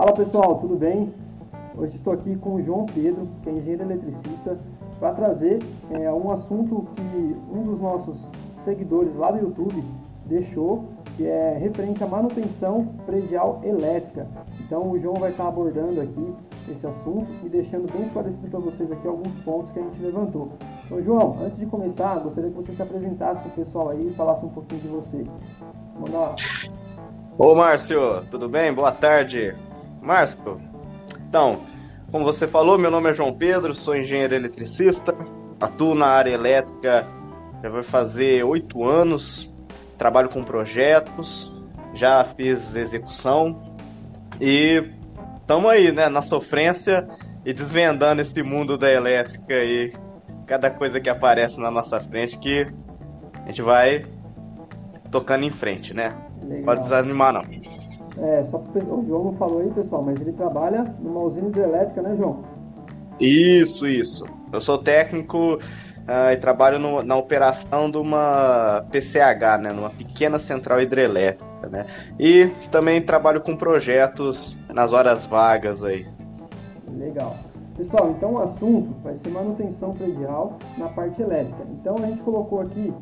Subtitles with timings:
[0.00, 1.12] Fala pessoal, tudo bem?
[1.76, 4.58] Hoje estou aqui com o João Pedro, que é engenheiro eletricista,
[4.98, 5.58] para trazer
[5.90, 8.18] é, um assunto que um dos nossos
[8.56, 9.84] seguidores lá do YouTube
[10.24, 10.86] deixou,
[11.18, 14.26] que é referente à manutenção predial elétrica.
[14.60, 16.34] Então o João vai estar abordando aqui
[16.66, 20.48] esse assunto e deixando bem esclarecido para vocês aqui alguns pontos que a gente levantou.
[20.86, 24.14] Então João, antes de começar, gostaria que você se apresentasse para o pessoal aí e
[24.14, 25.26] falasse um pouquinho de você.
[25.92, 26.34] Vamos lá.
[27.36, 28.72] Ô Márcio, tudo bem?
[28.72, 29.54] Boa tarde.
[30.02, 30.60] Márcio,
[31.28, 31.62] então,
[32.10, 35.14] como você falou, meu nome é João Pedro, sou engenheiro eletricista,
[35.60, 37.06] atuo na área elétrica
[37.62, 39.52] já vai fazer oito anos,
[39.98, 41.52] trabalho com projetos,
[41.94, 43.76] já fiz execução
[44.40, 44.82] e
[45.40, 47.06] estamos aí, né, na sofrência
[47.44, 49.92] e desvendando esse mundo da elétrica aí,
[50.46, 52.66] cada coisa que aparece na nossa frente que
[53.44, 54.04] a gente vai
[55.10, 56.14] tocando em frente, né?
[56.42, 56.64] Legal.
[56.64, 57.42] Pode desanimar não.
[58.18, 62.16] É, só o João não falou aí, pessoal, mas ele trabalha numa usina hidrelétrica, né,
[62.16, 62.42] João?
[63.18, 64.24] Isso, isso.
[64.52, 70.38] Eu sou técnico uh, e trabalho no, na operação de uma PCH, né, numa pequena
[70.38, 71.86] central hidrelétrica, né?
[72.18, 76.06] E também trabalho com projetos nas horas vagas aí.
[76.96, 77.36] Legal.
[77.76, 81.64] Pessoal, então o assunto vai ser manutenção predial na parte elétrica.
[81.70, 82.92] Então a gente colocou aqui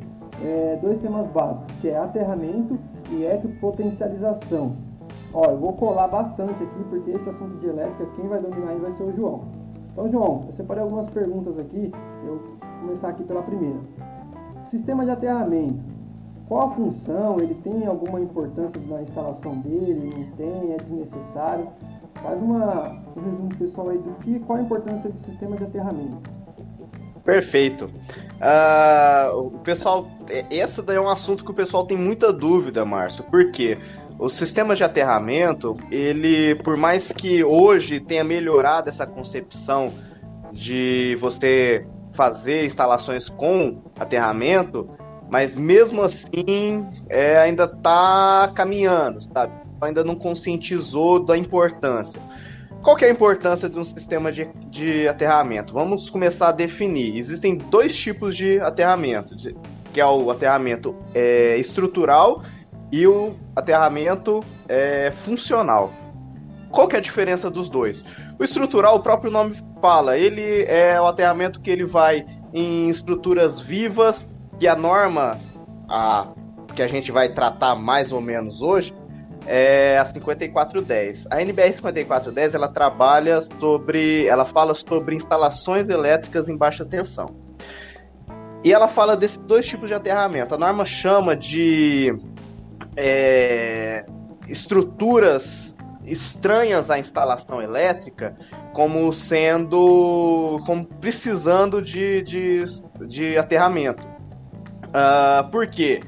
[0.43, 2.79] é, dois temas básicos, que é aterramento
[3.11, 4.88] e ecopotencialização.
[5.33, 8.79] Ó, eu vou colar bastante aqui, porque esse assunto de elétrica, quem vai dominar aí
[8.79, 9.43] vai ser o João.
[9.91, 11.91] Então, João, eu separei algumas perguntas aqui,
[12.25, 12.41] eu vou
[12.81, 13.79] começar aqui pela primeira.
[14.65, 15.79] Sistema de aterramento,
[16.49, 17.39] qual a função?
[17.39, 20.11] Ele tem alguma importância na instalação dele?
[20.17, 20.73] Não tem?
[20.73, 21.67] É desnecessário?
[22.23, 26.17] Faz uma, um resumo pessoal aí do que, qual a importância do sistema de aterramento.
[27.23, 27.85] Perfeito.
[27.85, 30.07] Uh, o pessoal,
[30.49, 33.23] esse daí é um assunto que o pessoal tem muita dúvida, Márcio.
[33.25, 33.77] Por quê?
[34.19, 39.93] O sistema de aterramento, ele, por mais que hoje tenha melhorado essa concepção
[40.51, 44.89] de você fazer instalações com aterramento,
[45.31, 49.53] mas mesmo assim é, ainda está caminhando, sabe?
[49.79, 52.19] Ainda não conscientizou da importância.
[52.81, 55.73] Qual que é a importância de um sistema de, de aterramento?
[55.73, 57.17] Vamos começar a definir.
[57.17, 59.33] Existem dois tipos de aterramento,
[59.93, 62.43] que é o aterramento é, estrutural
[62.91, 65.91] e o aterramento é, funcional.
[66.71, 68.05] Qual que é a diferença dos dois?
[68.37, 73.59] O estrutural, o próprio nome fala, ele é o aterramento que ele vai em estruturas
[73.59, 74.27] vivas,
[74.59, 75.39] e a norma
[75.87, 76.27] a,
[76.75, 78.93] que a gente vai tratar mais ou menos hoje
[79.45, 81.27] é a 5410.
[81.31, 87.35] A NBR 5410 ela trabalha sobre, ela fala sobre instalações elétricas em baixa tensão.
[88.63, 90.53] E ela fala desses dois tipos de aterramento.
[90.53, 92.13] A norma chama de
[92.95, 94.05] é,
[94.47, 98.35] estruturas estranhas à instalação elétrica
[98.73, 102.63] como sendo como precisando de, de,
[103.07, 104.07] de aterramento.
[104.87, 106.01] Uh, por quê?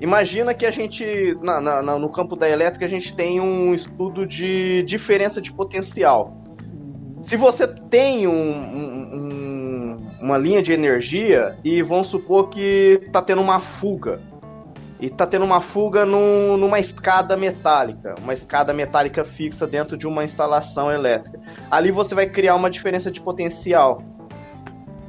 [0.00, 4.26] Imagina que a gente, na, na, no campo da elétrica, a gente tem um estudo
[4.26, 6.36] de diferença de potencial.
[7.22, 13.40] Se você tem um, um, uma linha de energia e vamos supor que está tendo
[13.40, 14.20] uma fuga
[14.98, 20.06] e tá tendo uma fuga num, numa escada metálica, uma escada metálica fixa dentro de
[20.06, 21.38] uma instalação elétrica.
[21.70, 24.02] Ali você vai criar uma diferença de potencial.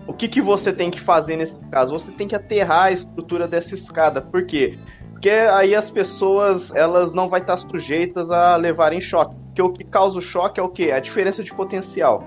[0.06, 1.98] O que, que você tem que fazer nesse caso?
[1.98, 4.22] Você tem que aterrar a estrutura dessa escada.
[4.22, 4.78] Por quê?
[5.12, 9.36] Porque aí as pessoas elas não vão estar sujeitas a levarem choque.
[9.48, 10.92] Porque o que causa o choque é o quê?
[10.92, 12.24] A diferença de potencial.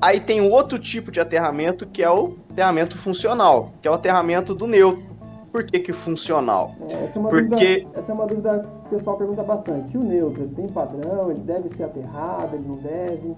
[0.00, 3.94] Aí tem um outro tipo de aterramento que é o aterramento funcional, que é o
[3.94, 5.15] aterramento do neutro
[5.56, 6.76] por que, que funcional?
[6.90, 7.48] É, essa, é uma Porque...
[7.48, 9.94] dúvida, essa é uma dúvida que o pessoal pergunta bastante.
[9.94, 11.30] E o neutro, ele tem padrão?
[11.30, 12.56] Ele deve ser aterrado?
[12.56, 13.34] Ele não deve?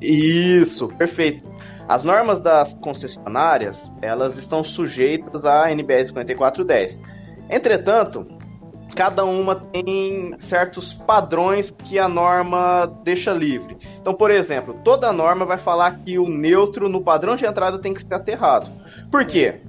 [0.00, 1.44] Isso, perfeito.
[1.88, 7.02] As normas das concessionárias, elas estão sujeitas à NBS 5410.
[7.50, 8.24] Entretanto,
[8.94, 13.76] cada uma tem certos padrões que a norma deixa livre.
[14.00, 17.92] Então, por exemplo, toda norma vai falar que o neutro no padrão de entrada tem
[17.92, 18.70] que ser aterrado.
[19.10, 19.60] Por quê?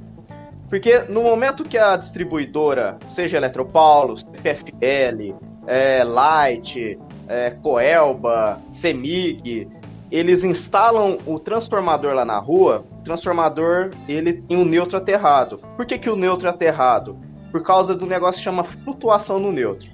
[0.69, 5.35] Porque no momento que a distribuidora, seja Eletropaulo, CPFL,
[5.67, 9.67] é, Light, é, Coelba, Semig,
[10.11, 15.59] eles instalam o transformador lá na rua, o transformador ele tem um neutro aterrado.
[15.75, 17.17] Por que, que o neutro é aterrado?
[17.51, 19.89] Por causa do negócio que chama flutuação no neutro.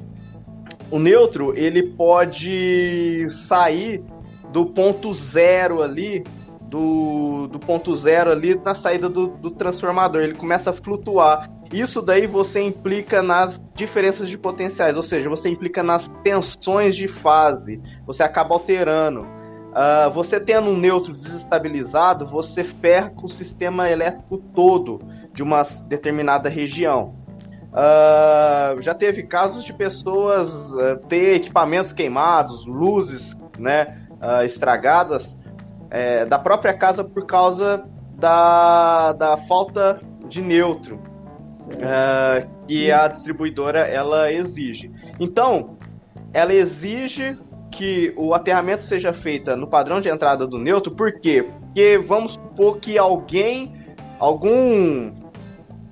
[0.89, 4.03] O neutro ele pode sair
[4.51, 6.23] do ponto zero ali
[6.71, 10.21] do, do ponto zero ali na saída do, do transformador.
[10.21, 11.51] Ele começa a flutuar.
[11.71, 17.09] Isso daí você implica nas diferenças de potenciais, ou seja, você implica nas tensões de
[17.09, 19.21] fase, você acaba alterando.
[19.21, 24.99] Uh, você tendo um neutro desestabilizado, você ferra o sistema elétrico todo
[25.33, 27.15] de uma determinada região.
[27.71, 33.97] Uh, já teve casos de pessoas uh, ter equipamentos queimados, luzes né,
[34.45, 35.37] estragadas
[35.91, 37.83] é, da própria casa por causa
[38.13, 44.91] da, da falta de neutro uh, que a distribuidora ela exige.
[45.19, 45.77] Então,
[46.33, 47.37] ela exige
[47.71, 51.43] que o aterramento seja feito no padrão de entrada do neutro, por quê?
[51.43, 53.73] Porque vamos supor que alguém,
[54.19, 55.11] algum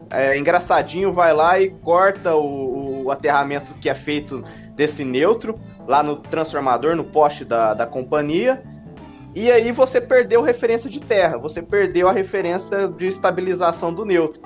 [0.09, 4.43] é, engraçadinho vai lá e corta o, o, aterramento que é feito
[4.75, 8.61] desse neutro lá no transformador, no poste da, da companhia,
[9.35, 14.41] e aí você perdeu referência de terra, você perdeu a referência de estabilização do neutro.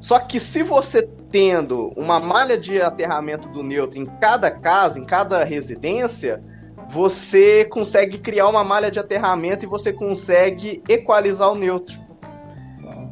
[0.00, 5.04] Só que se você tendo uma malha de aterramento do neutro em cada casa, em
[5.04, 6.42] cada residência,
[6.88, 11.98] você consegue criar uma malha de aterramento e você consegue equalizar o neutro.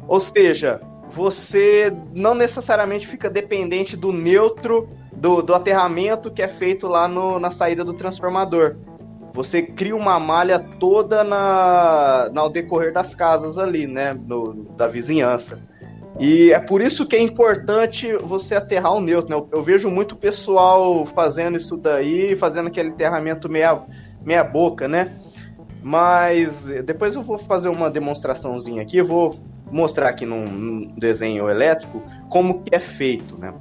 [0.07, 0.79] Ou seja,
[1.11, 7.39] você não necessariamente fica dependente do neutro do, do aterramento que é feito lá no,
[7.39, 8.77] na saída do transformador
[9.33, 14.13] você cria uma malha toda na, no decorrer das casas ali, né?
[14.13, 15.59] No, da vizinhança.
[16.19, 19.35] E é por isso que é importante você aterrar o neutro, né?
[19.35, 23.81] Eu, eu, vejo muito pessoal fazendo isso daí, fazendo aquele aterramento meia,
[24.23, 25.15] meia boca, né?
[25.81, 29.35] Mas depois eu vou fazer uma demonstraçãozinha aqui, vou
[29.71, 33.51] mostrar aqui num, num desenho elétrico como que é feito, né?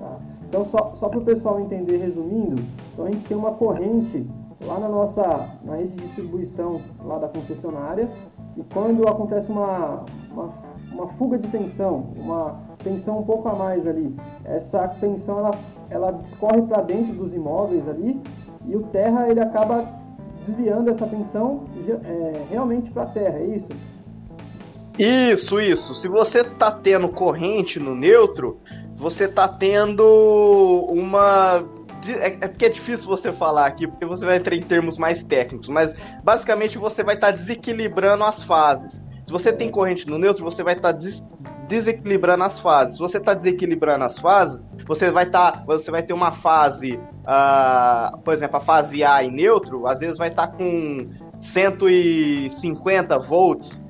[0.00, 0.18] Tá.
[0.48, 2.60] Então, só, só para o pessoal entender, resumindo,
[2.92, 4.26] então a gente tem uma corrente
[4.60, 8.10] lá na nossa na rede de distribuição lá da concessionária
[8.56, 10.52] e quando acontece uma, uma,
[10.92, 14.14] uma fuga de tensão, uma tensão um pouco a mais ali,
[14.44, 15.50] essa tensão ela,
[15.88, 18.20] ela discorre para dentro dos imóveis ali
[18.66, 19.86] e o terra ele acaba
[20.44, 21.64] desviando essa tensão
[22.04, 23.68] é, realmente para a terra, é isso?
[24.98, 25.94] Isso, isso.
[25.94, 28.58] Se você tá tendo corrente no neutro,
[28.96, 30.04] você tá tendo
[30.90, 31.64] uma
[32.14, 35.22] é, é porque é difícil você falar aqui, porque você vai entrar em termos mais
[35.22, 39.08] técnicos, mas basicamente você vai estar tá desequilibrando as fases.
[39.24, 41.22] Se você tem corrente no neutro, você vai estar tá des
[41.68, 42.94] desequilibrando as fases.
[42.94, 46.96] Se você está desequilibrando as fases, você vai estar, tá, você vai ter uma fase,
[46.96, 51.08] uh, por exemplo, a fase A em neutro, às vezes vai estar tá com
[51.40, 53.86] 150 volts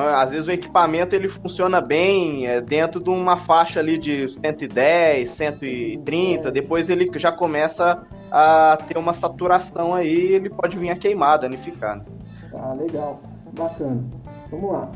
[0.00, 5.30] às vezes o equipamento ele funciona bem é, dentro de uma faixa ali de 110,
[5.30, 11.38] 130, depois ele já começa a ter uma saturação aí, ele pode vir a queimar,
[11.38, 11.98] danificar.
[11.98, 12.04] Né?
[12.50, 13.20] Tá, legal,
[13.52, 14.02] bacana.
[14.50, 14.90] Vamos lá.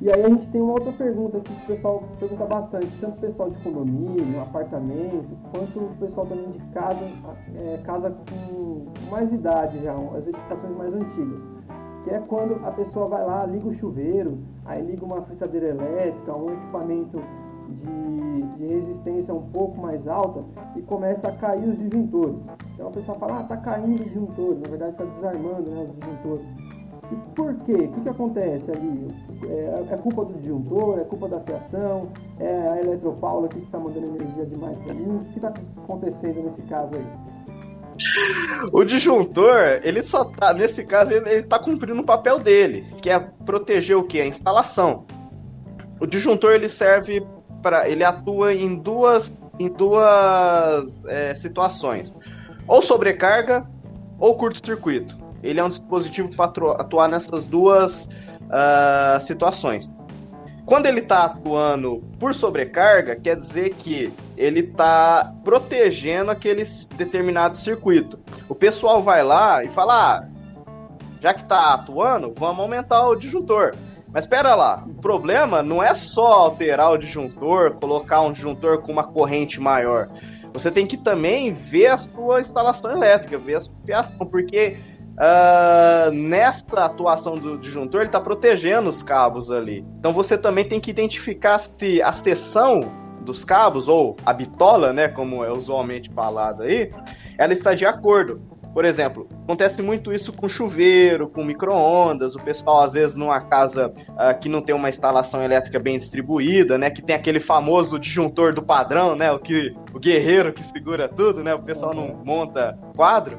[0.00, 3.18] E aí a gente tem uma outra pergunta aqui que o pessoal pergunta bastante, tanto
[3.18, 7.08] o pessoal de condomínio, apartamento, quanto o pessoal também de casa,
[7.54, 11.61] é, casa com mais idade já, as edificações mais antigas
[12.04, 16.34] que é quando a pessoa vai lá, liga o chuveiro, aí liga uma fritadeira elétrica,
[16.34, 17.22] um equipamento
[17.68, 20.42] de, de, resistência um pouco mais alta
[20.76, 22.44] e começa a cair os disjuntores.
[22.74, 25.98] Então a pessoa fala, ah, tá caindo os disjuntores, na verdade está desarmando né, os
[25.98, 26.46] disjuntores.
[27.10, 27.74] E por quê?
[27.74, 29.14] O que, que acontece ali?
[29.44, 30.98] É, é, culpa do disjuntor?
[30.98, 32.08] É culpa da fiação?
[32.40, 35.16] É a Eletropaula que está mandando energia demais para mim?
[35.16, 37.06] O que está acontecendo nesse caso aí?
[38.72, 43.10] O disjuntor, ele só tá, nesse caso, ele, ele tá cumprindo o papel dele, que
[43.10, 44.20] é proteger o que?
[44.20, 45.04] A instalação.
[46.00, 47.26] O disjuntor ele serve
[47.62, 47.88] para.
[47.88, 52.14] ele atua em duas, em duas é, situações:
[52.66, 53.66] ou sobrecarga
[54.18, 55.16] ou curto-circuito.
[55.42, 59.90] Ele é um dispositivo para atuar nessas duas uh, situações.
[60.64, 66.64] Quando ele está atuando por sobrecarga, quer dizer que ele está protegendo aquele
[66.96, 68.18] determinado circuito.
[68.48, 70.28] O pessoal vai lá e fala: ah,
[71.20, 73.74] já que está atuando, vamos aumentar o disjuntor.
[74.12, 78.92] Mas espera lá, o problema não é só alterar o disjuntor, colocar um disjuntor com
[78.92, 80.10] uma corrente maior.
[80.52, 84.76] Você tem que também ver a sua instalação elétrica, ver a sua fiação, porque
[85.12, 89.84] Uh, atuação do disjuntor, ele está protegendo os cabos ali.
[89.98, 92.80] Então você também tem que identificar se a seção
[93.22, 96.90] dos cabos, ou a bitola, né, como é usualmente falado aí,
[97.38, 98.40] ela está de acordo.
[98.72, 102.34] Por exemplo, acontece muito isso com chuveiro, com micro-ondas.
[102.34, 106.78] O pessoal, às vezes, numa casa uh, que não tem uma instalação elétrica bem distribuída,
[106.78, 106.88] né?
[106.88, 109.30] Que tem aquele famoso disjuntor do padrão, né?
[109.30, 111.52] O, que, o guerreiro que segura tudo, né?
[111.52, 113.38] O pessoal não monta quadro.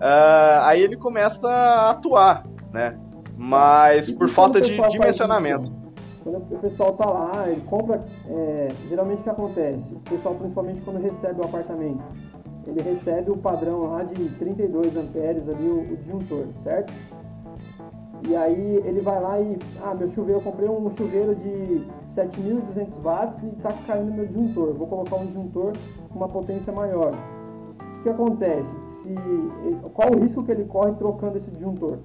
[0.00, 2.98] Uh, aí ele começa a atuar, né?
[3.36, 5.70] Mas por falta de dimensionamento.
[6.24, 8.02] Quando o pessoal tá lá, ele compra.
[8.26, 9.94] É, geralmente o que acontece?
[9.94, 12.02] O pessoal, principalmente quando recebe o apartamento,
[12.66, 16.92] ele recebe o padrão lá de 32 amperes ali, o, o disjuntor, certo?
[18.28, 23.00] E aí ele vai lá e, ah, meu chuveiro, eu comprei um chuveiro de 7.200
[23.02, 24.74] watts e está caindo meu disjuntor.
[24.74, 25.72] Vou colocar um disjuntor
[26.10, 27.14] com uma potência maior.
[28.00, 28.74] O que, acontece?
[29.02, 29.14] Se,
[29.92, 31.98] qual o risco que ele corre trocando esse disjuntor?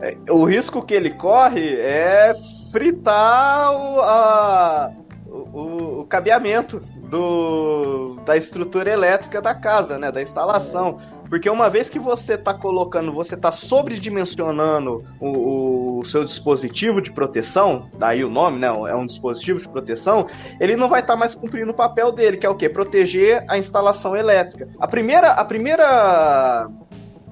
[0.00, 2.32] É, o risco que ele corre é
[2.72, 4.92] fritar o, a,
[5.26, 6.80] o, o cabeamento
[7.10, 10.10] do, da estrutura elétrica da casa, né?
[10.10, 10.98] Da instalação.
[11.30, 17.12] Porque uma vez que você está colocando, você está sobredimensionando o, o, seu dispositivo de
[17.12, 18.66] proteção, daí o nome, né?
[18.66, 20.26] É um dispositivo de proteção,
[20.58, 22.68] ele não vai estar tá mais cumprindo o papel dele, que é o quê?
[22.68, 24.68] Proteger a instalação elétrica.
[24.80, 26.68] A primeira, a primeira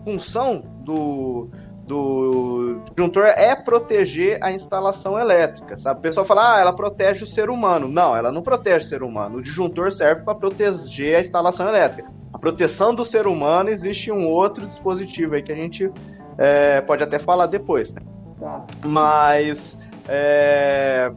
[0.05, 1.51] função do,
[1.89, 5.99] do disjuntor é proteger a instalação elétrica, sabe?
[5.99, 7.89] O pessoal fala, ah, ela protege o ser humano.
[7.89, 9.39] Não, ela não protege o ser humano.
[9.39, 14.27] O disjuntor serve para proteger a instalação elétrica a proteção do ser humano, existe um
[14.27, 15.91] outro dispositivo aí que a gente
[16.37, 18.03] é, pode até falar depois, né?
[18.39, 18.65] Tá.
[18.85, 21.11] Mas é,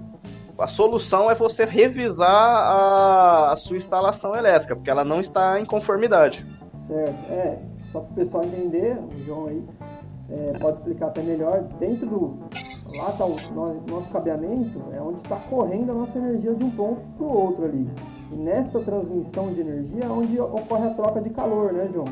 [0.58, 5.66] a solução é você revisar a, a, sua instalação elétrica, porque ela não está em
[5.66, 6.46] conformidade.
[6.88, 7.60] Certo, é,
[7.92, 9.64] só para o pessoal entender, o João aí
[10.32, 12.38] é, pode explicar até melhor, dentro do.
[12.98, 13.36] Lá está o
[13.88, 17.66] nosso, cabeamento, é onde está correndo a nossa energia de um ponto para o outro
[17.66, 17.90] ali.
[18.32, 22.06] E nessa transmissão de energia é onde ocorre a troca de calor, né, João?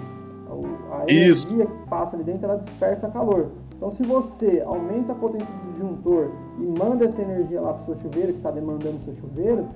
[0.92, 3.52] A energia que passa ali dentro, ela dispersa calor.
[3.76, 7.86] Então, se você aumenta a potência do disjuntor e manda essa energia lá para o
[7.86, 9.68] seu chuveiro, que está demandando o seu chuveiro,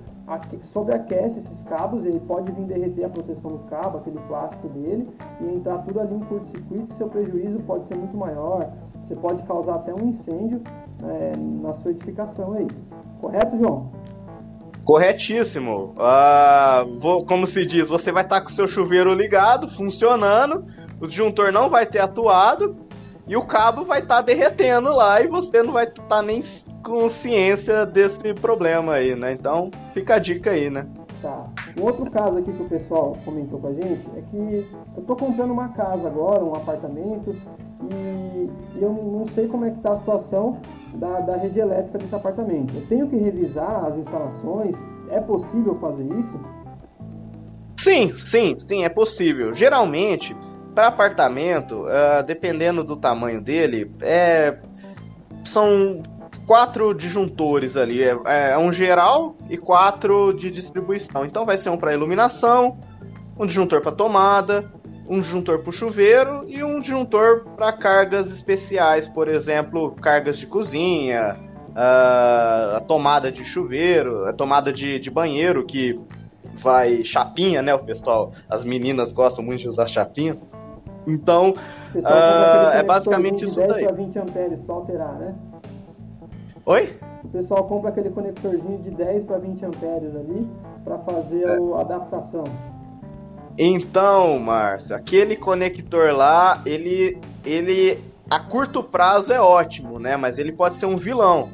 [0.64, 5.10] sobreaquece esses cabos, ele pode vir derreter a proteção do cabo, aquele plástico dele,
[5.42, 8.72] e entrar tudo ali em curto-circuito, seu prejuízo pode ser muito maior.
[9.04, 10.62] Você pode causar até um incêndio
[11.04, 12.68] é, na sua edificação aí.
[13.20, 13.92] Correto, João?
[14.84, 15.96] Corretíssimo.
[15.98, 20.66] Uh, vou, como se diz, você vai estar com o seu chuveiro ligado, funcionando,
[21.00, 22.76] o disjuntor não vai ter atuado
[23.28, 26.44] e o cabo vai estar tá derretendo lá e você não vai estar tá nem
[26.84, 29.34] com ciência desse problema aí, né?
[29.34, 30.86] Então fica a dica aí, né?
[31.22, 31.48] Tá.
[31.80, 35.16] Um outro caso aqui que o pessoal comentou com a gente é que eu tô
[35.16, 37.34] comprando uma casa agora, um apartamento,
[37.90, 40.60] e, e eu não sei como é que tá a situação
[40.96, 42.76] da, da rede elétrica desse apartamento.
[42.76, 44.76] Eu tenho que revisar as instalações?
[45.10, 46.38] É possível fazer isso?
[47.78, 49.54] Sim, sim, sim, é possível.
[49.54, 50.36] Geralmente,
[50.74, 54.58] para apartamento, uh, dependendo do tamanho dele, é,
[55.46, 56.02] são
[56.46, 58.04] quatro disjuntores ali.
[58.04, 61.26] É, é, um geral e quatro de distribuição.
[61.26, 62.78] Então vai ser um para iluminação,
[63.38, 64.72] um disjuntor para tomada,
[65.08, 71.38] um disjuntor para chuveiro e um disjuntor para cargas especiais, por exemplo, cargas de cozinha,
[71.76, 76.00] a, a tomada de chuveiro, a tomada de, de banheiro que
[76.56, 77.74] vai chapinha, né?
[77.74, 80.38] O pessoal, as meninas gostam muito de usar chapinha.
[81.06, 81.52] Então,
[81.96, 83.68] uh, é basicamente isso daí.
[83.68, 85.36] 10 para 20 amperes para alterar, né?
[86.66, 86.98] Oi?
[87.24, 90.50] O pessoal compra aquele conectorzinho de 10 para 20 amperes ali
[90.84, 91.58] para fazer é.
[91.78, 92.44] a adaptação.
[93.58, 100.18] Então, Márcio, aquele conector lá, ele, ele a curto prazo é ótimo, né?
[100.18, 101.50] Mas ele pode ser um vilão.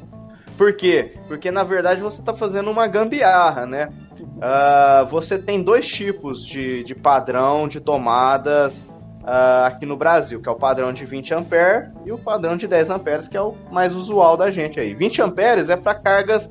[0.56, 1.14] Por quê?
[1.26, 3.90] Porque na verdade você está fazendo uma gambiarra, né?
[4.20, 8.84] Uh, você tem dois tipos de, de padrão de tomadas
[9.22, 12.66] uh, aqui no Brasil, que é o padrão de 20 ampere e o padrão de
[12.66, 14.94] 10 amperes, que é o mais usual da gente aí.
[14.94, 16.50] 20 amperes é para cargas,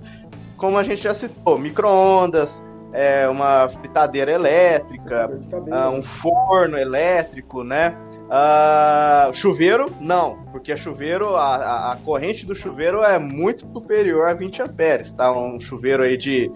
[0.58, 7.96] como a gente já citou, microondas, é, uma fritadeira elétrica, uh, um forno elétrico, né?
[8.30, 14.62] Uh, chuveiro, não, porque chuveiro, a, a, corrente do chuveiro é muito superior a 20
[14.62, 15.32] amperes, tá?
[15.32, 16.52] Um chuveiro aí de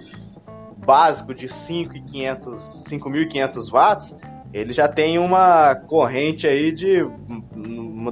[0.85, 4.15] básico de 5.500 watts,
[4.53, 7.03] ele já tem uma corrente aí de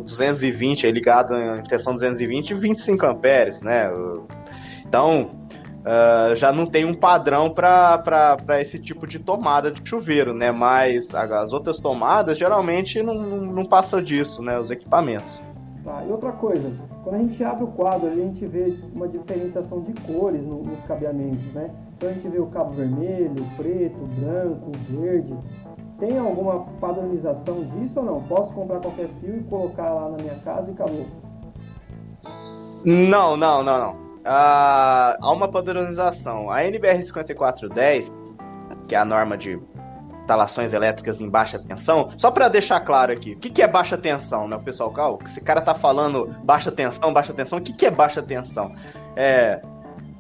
[0.04, 3.90] 220 aí ligado em tensão 220 e 25 amperes, né?
[4.86, 5.30] Então,
[5.82, 10.52] uh, já não tem um padrão para esse tipo de tomada de chuveiro, né?
[10.52, 14.60] Mas as outras tomadas geralmente não, não passam disso, né?
[14.60, 15.40] Os equipamentos.
[15.84, 16.72] Tá, e outra coisa,
[17.04, 20.80] quando a gente abre o quadro a gente vê uma diferenciação de cores no, nos
[20.84, 21.72] cabeamentos, né?
[21.98, 25.34] Então a gente vê o cabo vermelho, preto, branco, verde.
[26.02, 28.24] Tem alguma padronização disso ou não?
[28.24, 31.06] Posso comprar qualquer fio e colocar lá na minha casa e acabou?
[32.84, 36.50] Não, não, não, não há uma padronização.
[36.50, 38.12] A NBR 5410,
[38.88, 39.60] que é a norma de
[40.22, 43.98] instalações elétricas em baixa tensão, só para deixar claro aqui, o que, que é baixa
[43.98, 44.56] tensão, né?
[44.56, 47.92] O pessoal, calma, esse cara tá falando baixa tensão, baixa tensão, o que, que é
[47.92, 48.74] baixa tensão?
[49.16, 49.62] É,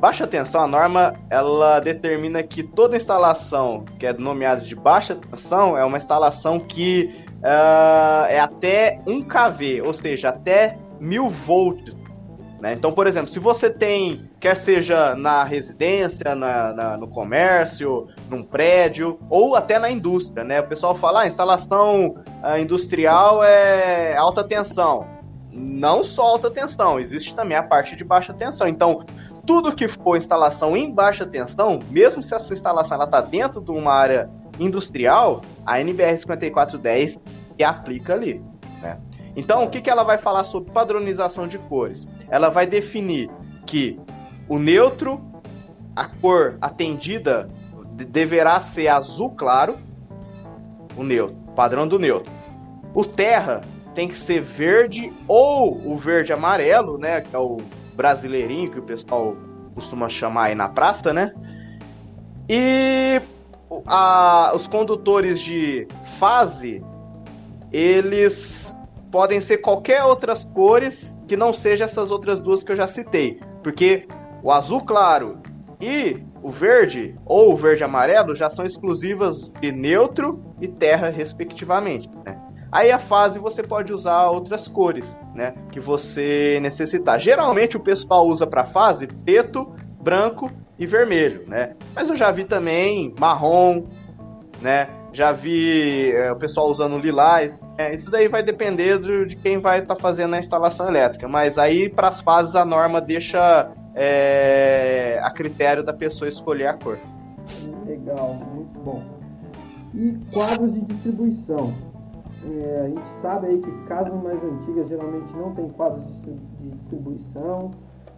[0.01, 5.77] baixa tensão, a norma, ela determina que toda instalação que é nomeada de baixa tensão
[5.77, 12.01] é uma instalação que uh, é até 1 kV, ou seja, até 1000 volts
[12.61, 12.73] né?
[12.73, 18.43] Então, por exemplo, se você tem, quer seja na residência, na, na, no comércio, num
[18.43, 20.61] prédio, ou até na indústria, né?
[20.61, 25.07] O pessoal fala, ah, instalação uh, industrial é alta tensão.
[25.51, 28.67] Não só alta tensão, existe também a parte de baixa tensão.
[28.67, 29.03] Então,
[29.45, 33.93] tudo que for instalação em baixa tensão, mesmo se essa instalação está dentro de uma
[33.93, 34.29] área
[34.59, 37.19] industrial, a NBR 5410
[37.57, 38.41] se aplica ali.
[38.81, 38.99] Né?
[39.35, 42.07] Então, o que, que ela vai falar sobre padronização de cores?
[42.29, 43.29] Ela vai definir
[43.65, 43.99] que
[44.47, 45.21] o neutro,
[45.95, 47.49] a cor atendida,
[47.93, 49.77] deverá ser azul claro,
[50.95, 52.31] o neutro, padrão do neutro.
[52.93, 53.61] O terra
[53.95, 57.57] tem que ser verde ou o verde amarelo, né, que é o
[58.01, 59.37] brasileirinho que o pessoal
[59.75, 61.31] costuma chamar aí na praça, né?
[62.49, 63.21] E
[63.85, 66.83] a, os condutores de fase,
[67.71, 68.75] eles
[69.11, 73.39] podem ser qualquer outras cores que não seja essas outras duas que eu já citei.
[73.61, 74.07] Porque
[74.41, 75.37] o azul claro
[75.79, 82.09] e o verde, ou o verde amarelo, já são exclusivas de neutro e terra, respectivamente.
[82.25, 82.35] Né?
[82.71, 85.53] Aí a fase você pode usar outras cores, né?
[85.71, 87.19] Que você necessitar.
[87.19, 90.49] Geralmente o pessoal usa para fase preto, branco
[90.79, 91.75] e vermelho, né?
[91.93, 93.83] Mas eu já vi também marrom,
[94.61, 94.87] né?
[95.13, 97.61] já vi é, o pessoal usando lilás.
[97.77, 101.27] É, isso daí vai depender de, de quem vai estar tá fazendo a instalação elétrica.
[101.27, 106.73] Mas aí, para as fases, a norma deixa é, a critério da pessoa escolher a
[106.73, 106.97] cor.
[107.85, 109.03] Legal, muito bom.
[109.93, 111.73] E quadros de distribuição.
[112.43, 117.71] É, a gente sabe aí que casas mais antigas geralmente não tem quadros de distribuição.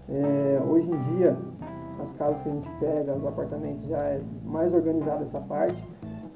[0.10, 1.38] É, hoje em dia,
[2.02, 5.84] as casas que a gente pega, os apartamentos, já é mais organizada essa parte.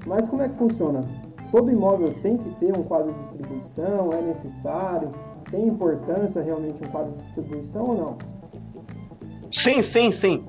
[0.06, 1.04] Mas como é que funciona?
[1.50, 4.12] Todo imóvel tem que ter um quadro de distribuição?
[4.12, 5.10] É necessário?
[5.50, 8.18] Tem importância realmente um quadro de distribuição ou não?
[9.50, 10.44] Sim, sim, sim.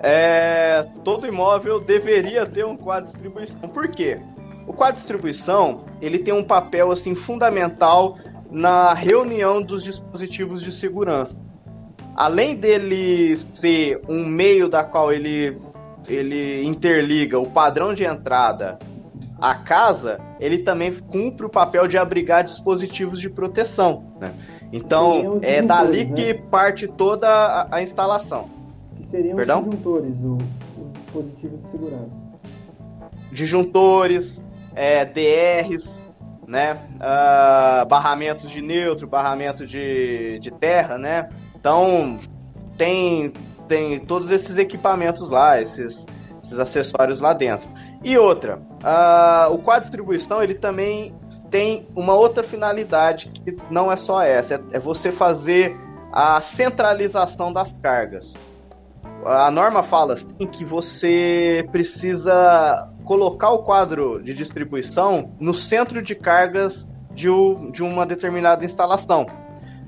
[0.00, 3.68] É, todo imóvel deveria ter um quadro de distribuição.
[3.70, 4.20] Por quê?
[4.68, 8.18] O quadro de distribuição ele tem um papel assim fundamental
[8.50, 11.36] na reunião dos dispositivos de segurança.
[12.14, 15.56] Além dele ser um meio da qual ele
[16.06, 18.78] ele interliga o padrão de entrada
[19.40, 24.04] à casa, ele também cumpre o papel de abrigar dispositivos de proteção.
[24.18, 24.32] Né?
[24.72, 26.14] Então, é dali né?
[26.14, 28.48] que parte toda a, a, instalação.
[28.96, 29.60] Que seriam Perdão?
[29.60, 30.38] os disjuntores, o,
[30.80, 32.28] os dispositivos de segurança.
[33.30, 34.42] Disjuntores,
[34.78, 36.06] é, DRs,
[36.46, 36.78] né?
[36.94, 41.28] Uh, barramentos de neutro, barramento de, de terra, né?
[41.56, 42.20] Então,
[42.76, 43.32] tem
[43.66, 46.06] tem todos esses equipamentos lá, esses,
[46.42, 47.68] esses acessórios lá dentro.
[48.02, 51.14] E outra, uh, o quadro de distribuição ele também
[51.50, 55.76] tem uma outra finalidade que não é só essa, é, é você fazer
[56.10, 58.32] a centralização das cargas.
[59.26, 66.14] A norma fala assim que você precisa colocar o quadro de distribuição no centro de
[66.14, 69.26] cargas de, o, de uma determinada instalação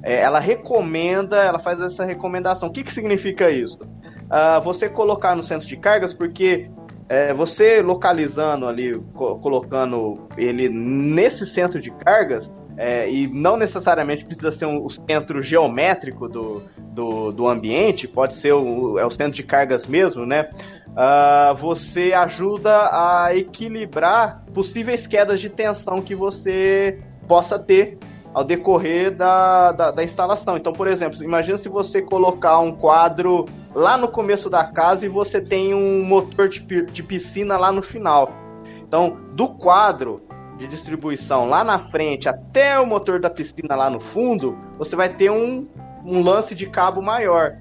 [0.03, 2.71] é, ela recomenda, ela faz essa recomendação.
[2.71, 3.79] O que, que significa isso?
[3.83, 6.71] Uh, você colocar no centro de cargas, porque
[7.11, 14.25] é, você localizando ali, co colocando ele nesse centro de cargas, é, e não necessariamente
[14.25, 19.11] precisa ser um, o centro geométrico do, do, do ambiente, pode ser o, é o
[19.11, 20.51] centro de cargas mesmo, né?
[20.91, 27.99] Uh, você ajuda a equilibrar possíveis quedas de tensão que você possa ter
[28.33, 30.57] ao decorrer da, da, da, instalação.
[30.57, 35.09] Então, por exemplo, imagina se você colocar um quadro lá no começo da casa e
[35.09, 38.33] você tem um motor de, de piscina lá no final.
[38.81, 40.23] Então, do quadro
[40.59, 45.09] de distribuição lá na frente até o motor da piscina lá no fundo, você vai
[45.09, 45.67] ter um,
[46.05, 47.57] um lance de cabo maior.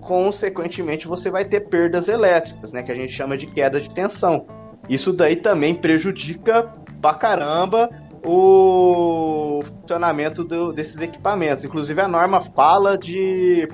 [0.00, 4.46] Consequentemente, você vai ter perdas elétricas, né, que a gente chama de queda de tensão.
[4.88, 7.90] Isso daí também prejudica pra caramba
[8.24, 11.64] o funcionamento do, desses equipamentos.
[11.64, 13.68] Inclusive, a norma fala de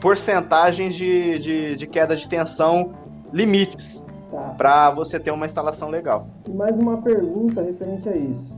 [0.00, 2.92] porcentagens de, de, de queda de tensão
[3.32, 4.54] limites tá.
[4.56, 6.28] para você ter uma instalação legal.
[6.46, 8.56] E mais uma pergunta referente a isso.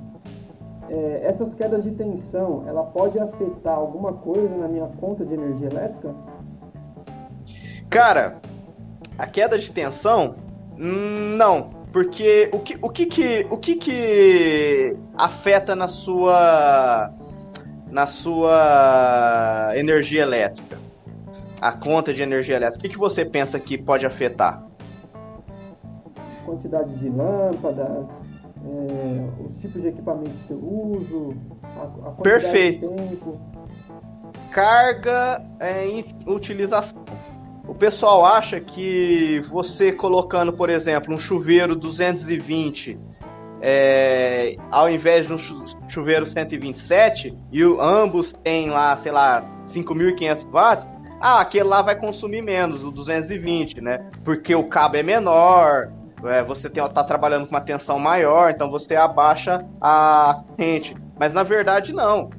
[0.88, 5.68] É, essas quedas de tensão, ela pode afetar alguma coisa na minha conta de energia
[5.68, 6.14] elétrica?
[7.88, 8.40] Cara,
[9.16, 10.34] a queda de tensão,
[10.76, 17.12] hum, não Porque o que, o que, que, o que, que afeta na sua
[17.90, 20.78] na sua energia elétrica?
[21.60, 22.78] A conta de energia elétrica.
[22.78, 24.64] O que, que você pensa que pode afetar?
[26.46, 28.08] Quantidade de lâmpadas,
[28.64, 32.88] é, os tipos de equipamentos que eu uso, a, a quantidade Perfeito.
[32.88, 33.40] de tempo.
[34.52, 37.02] Carga é, em utilização.
[37.70, 42.98] O pessoal acha que você colocando, por exemplo, um chuveiro 220
[43.62, 45.38] é, ao invés de um
[45.88, 50.88] chuveiro 127 e o, ambos têm lá, sei lá, 5.500 watts,
[51.20, 54.04] ah, aquele lá vai consumir menos, o 220, né?
[54.24, 55.92] Porque o cabo é menor,
[56.24, 60.96] é, você tem, tá trabalhando com uma tensão maior, então você abaixa a corrente.
[61.16, 62.30] Mas na verdade não.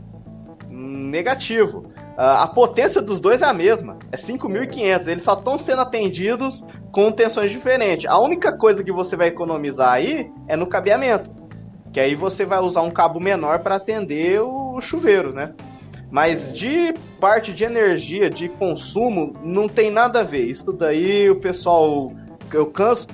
[0.70, 1.91] Negativo.
[2.12, 5.08] Uh, a potência dos dois é a mesma, é 5.500.
[5.08, 8.06] Eles só estão sendo atendidos com tensões diferentes.
[8.06, 11.32] A única coisa que você vai economizar aí é no cabeamento,
[11.92, 15.54] que aí você vai usar um cabo menor para atender o chuveiro, né?
[16.12, 20.46] Mas de parte de energia, de consumo, não tem nada a ver.
[20.46, 22.12] Isso daí o pessoal.
[22.52, 23.08] Eu canso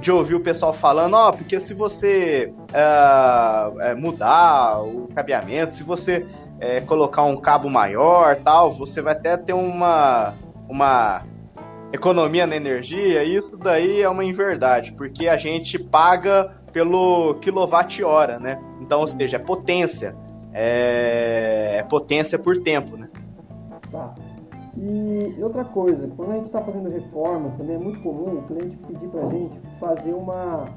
[0.00, 5.82] de ouvir o pessoal falando, ó, oh, porque se você uh, mudar o cabeamento, se
[5.82, 6.24] você
[6.60, 10.34] é, colocar um cabo maior tal, você vai até ter uma,
[10.68, 11.22] uma
[11.92, 18.60] economia na energia, isso daí é uma inverdade, porque a gente paga pelo quilowatt-hora, né?
[18.80, 20.14] Então, ou seja, é potência.
[20.52, 23.08] É, é potência por tempo, né?
[23.90, 24.14] Tá.
[24.76, 28.76] E outra coisa, quando a gente está fazendo reformas, também é muito comum o cliente
[28.76, 30.68] pedir para a gente fazer uma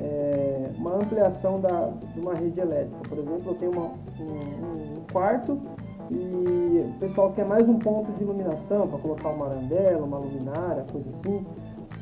[0.00, 3.08] é, uma ampliação da, de uma rede elétrica.
[3.08, 5.60] Por exemplo, eu tenho uma, um, um, quarto
[6.10, 10.84] e o pessoal quer mais um ponto de iluminação para colocar uma arandela, uma luminária,
[10.90, 11.44] coisa assim.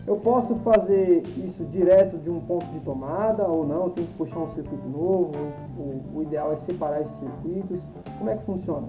[0.06, 3.84] Eu posso fazer isso direto de um ponto de tomada ou não?
[3.84, 5.32] Eu tenho que puxar um circuito novo?
[5.76, 7.82] O, o ideal é separar esses circuitos.
[8.16, 8.88] Como é que funciona?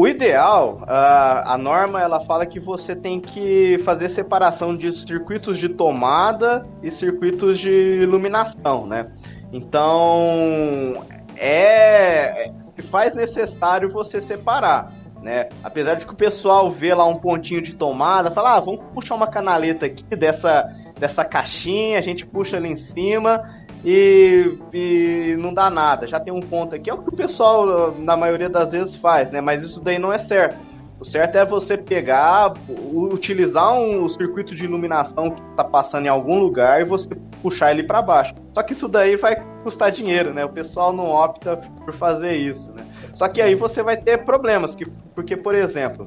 [0.00, 5.58] O ideal, a, a norma ela fala que você tem que fazer separação de circuitos
[5.58, 9.10] de tomada e circuitos de iluminação, né?
[9.52, 11.04] Então
[11.36, 12.50] é
[12.90, 15.50] faz necessário você separar, né?
[15.62, 19.16] Apesar de que o pessoal vê lá um pontinho de tomada, fala, ah, vamos puxar
[19.16, 25.54] uma canaleta aqui dessa dessa caixinha, a gente puxa ali em cima e, e, não
[25.54, 26.06] dá nada.
[26.06, 29.30] Já tem um ponto aqui, é o que o pessoal, na maioria das vezes, faz,
[29.30, 29.40] né?
[29.40, 30.56] Mas isso daí não é certo.
[30.98, 36.38] O certo é você pegar, utilizar um circuito de iluminação que está passando em algum
[36.38, 37.08] lugar e você
[37.42, 38.34] puxar ele para baixo.
[38.52, 40.44] Só que isso daí vai custar dinheiro, né?
[40.44, 42.86] O pessoal não opta por fazer isso, né?
[43.14, 46.06] Só que aí você vai ter problemas, que, porque, por exemplo,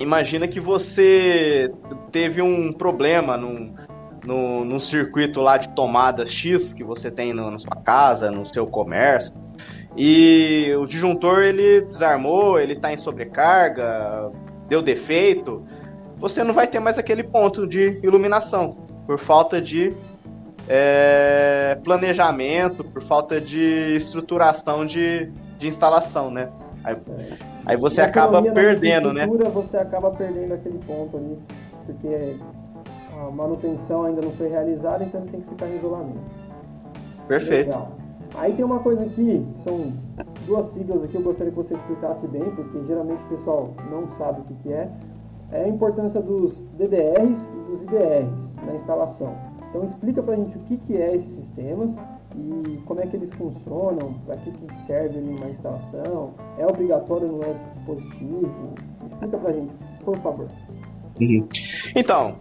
[0.00, 1.72] imagina que você
[2.10, 3.74] teve um problema num,
[4.26, 8.44] no, no circuito lá de tomada X que você tem no, na sua casa, no
[8.44, 9.32] seu comércio.
[9.96, 14.30] E o disjuntor ele desarmou, ele está em sobrecarga,
[14.68, 15.64] deu defeito.
[16.18, 19.94] Você não vai ter mais aquele ponto de iluminação por falta de
[20.68, 26.48] é, planejamento, por falta de estruturação de, de instalação, né?
[26.84, 26.96] Aí,
[27.64, 29.26] aí você acaba perdendo, né?
[29.54, 31.38] Você acaba perdendo aquele ponto ali,
[31.86, 32.36] porque
[33.16, 36.20] a manutenção ainda não foi realizada, então ele tem que ficar em isolamento.
[37.26, 37.68] Perfeito.
[37.68, 37.92] Legal.
[38.34, 39.92] Aí tem uma coisa aqui, que são
[40.46, 44.40] duas siglas aqui, eu gostaria que você explicasse bem, porque geralmente o pessoal não sabe
[44.40, 44.90] o que, que é.
[45.52, 49.34] É a importância dos DDRs e dos IDRs na instalação.
[49.70, 51.96] Então explica pra gente o que, que é esses sistemas
[52.36, 57.40] e como é que eles funcionam, para que, que serve uma instalação, é obrigatório no
[57.42, 58.74] esse dispositivo?
[59.06, 59.72] Explica pra gente,
[60.04, 60.48] por favor.
[61.20, 61.48] Uhum.
[61.94, 62.36] Então,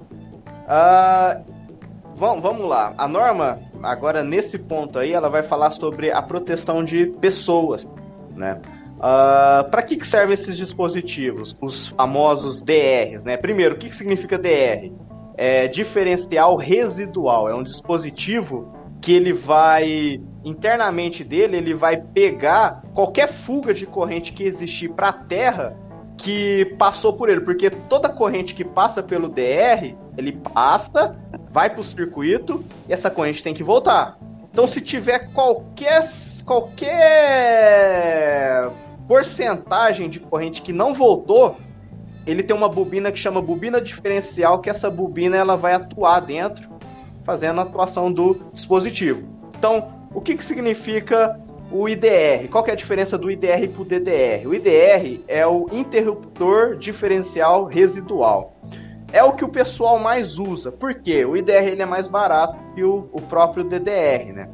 [0.65, 1.43] Uh,
[2.15, 2.93] vamos, vamos lá.
[2.97, 7.87] A norma, agora nesse ponto aí, ela vai falar sobre a proteção de pessoas,
[8.35, 8.59] né?
[8.97, 11.55] Uh, ah, para que, que servem esses dispositivos?
[11.61, 13.37] Os famosos DRs, né?
[13.37, 14.91] Primeiro, o que, que significa DR?
[15.37, 17.49] É diferencial residual.
[17.49, 24.31] É um dispositivo que ele vai internamente dele, ele vai pegar qualquer fuga de corrente
[24.31, 25.77] que existir para a Terra
[26.17, 31.15] que passou por ele, porque toda corrente que passa pelo DR, ele passa,
[31.51, 34.17] vai para o circuito e essa corrente tem que voltar.
[34.51, 36.09] Então, se tiver qualquer
[36.45, 36.91] qualquer
[39.07, 41.57] porcentagem de corrente que não voltou,
[42.25, 46.69] ele tem uma bobina que chama bobina diferencial, que essa bobina ela vai atuar dentro,
[47.23, 49.27] fazendo a atuação do dispositivo.
[49.57, 51.39] Então, o que, que significa
[51.77, 52.47] o IDR.
[52.49, 54.47] Qual que é a diferença do IDR para o DDR?
[54.47, 58.55] O IDR é o interruptor diferencial residual.
[59.11, 60.71] é o que o pessoal mais usa.
[60.71, 61.25] Por quê?
[61.25, 64.49] O IDR ele é mais barato que o, o próprio DDR, né?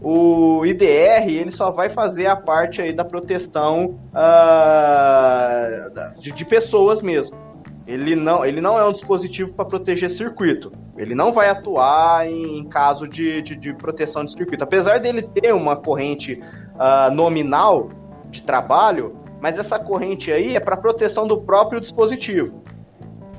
[0.00, 7.02] O IDR ele só vai fazer a parte aí da proteção uh, de, de, pessoas
[7.02, 7.36] mesmo.
[7.88, 10.70] Ele não, ele não é um dispositivo para proteger circuito.
[10.96, 14.62] Ele não vai atuar em, caso de, de, de, proteção de circuito.
[14.62, 16.34] Apesar dele ter uma corrente
[16.74, 17.90] uh, nominal
[18.30, 22.62] de trabalho, mas essa corrente aí é para proteção do próprio dispositivo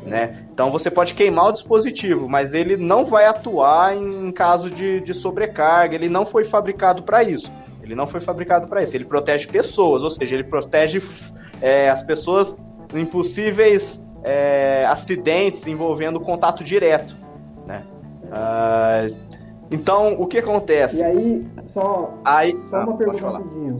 [0.06, 0.46] né?
[0.54, 5.14] Então você pode queimar o dispositivo, mas ele não vai atuar em caso de, de
[5.14, 7.52] sobrecarga, ele não foi fabricado para isso.
[7.82, 8.96] Ele não foi fabricado para isso.
[8.96, 11.02] Ele protege pessoas, ou seja, ele protege
[11.62, 12.56] é, as pessoas
[12.94, 17.16] em possíveis é, acidentes envolvendo contato direto,
[17.66, 17.84] né?
[18.26, 19.16] Uh,
[19.72, 20.98] então, o que acontece?
[20.98, 23.80] E aí, só, aí, só uma ah, pergunta rapidinho.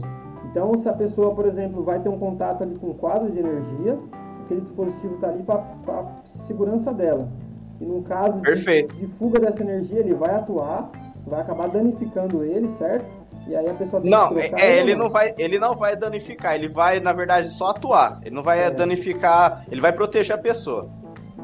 [0.50, 3.38] Então, se a pessoa, por exemplo, vai ter um contato ali com um quadro de
[3.38, 3.98] energia,
[4.44, 7.28] aquele dispositivo está ali para segurança dela.
[7.80, 10.90] E no caso de, de, fuga dessa energia, ele vai atuar,
[11.26, 13.19] vai acabar danificando ele, certo?
[13.50, 16.54] E aí a pessoa tem não, que é, ele não vai, ele não vai danificar,
[16.54, 18.20] ele vai na verdade só atuar.
[18.22, 18.70] Ele não vai é.
[18.70, 20.88] danificar, ele vai proteger a pessoa.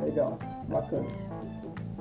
[0.01, 0.38] Legal,
[0.69, 1.05] bacana.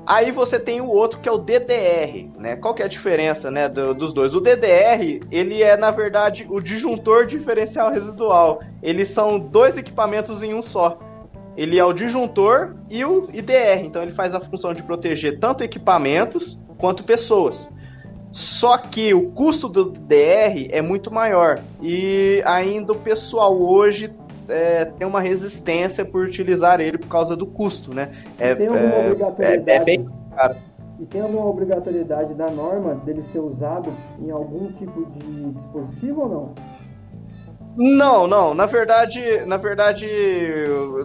[0.06, 2.56] Aí você tem o outro que é o DDR, né?
[2.56, 4.36] Qual que é a diferença, né, do, dos dois?
[4.36, 8.62] O DDR, ele é na verdade o disjuntor diferencial residual.
[8.84, 11.00] Eles são dois equipamentos em um só.
[11.58, 15.64] Ele é o disjuntor e o IDR, então ele faz a função de proteger tanto
[15.64, 17.68] equipamentos quanto pessoas.
[18.36, 24.14] Só que o custo do DDR é muito maior e ainda o pessoal hoje
[24.50, 28.12] é, tem uma resistência por utilizar ele por causa do custo, né?
[28.38, 29.70] É, tem alguma é, obrigatoriedade?
[29.70, 30.56] É, é bem caro.
[31.00, 36.30] E tem alguma obrigatoriedade da norma dele ser usado em algum tipo de dispositivo ou
[36.30, 36.54] não?
[37.78, 38.54] Não, não.
[38.54, 40.08] Na verdade, na verdade,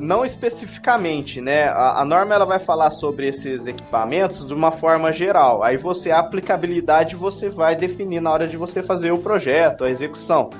[0.00, 1.64] não especificamente, né?
[1.64, 5.64] A, a, norma ela vai falar sobre esses equipamentos de uma forma geral.
[5.64, 9.90] Aí você a aplicabilidade você vai definir na hora de você fazer o projeto, a
[9.90, 10.50] execução.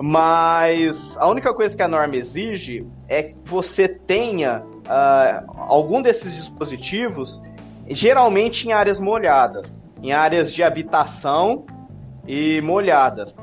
[0.00, 6.36] Mas a única coisa que a norma exige é que você tenha uh, algum desses
[6.36, 7.42] dispositivos,
[7.88, 11.66] geralmente em áreas molhadas, em áreas de habitação
[12.28, 13.34] e molhadas.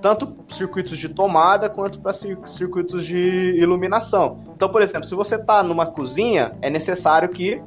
[0.00, 4.38] Tanto circuitos de tomada quanto para circuitos de iluminação.
[4.54, 7.60] Então, por exemplo, se você está numa cozinha, é necessário que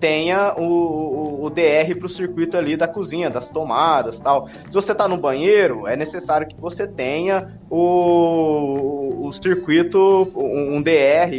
[0.00, 4.48] tenha o, o, o DR para o circuito ali da cozinha, das tomadas tal.
[4.68, 11.32] Se você está no banheiro, é necessário que você tenha o, o circuito, um DR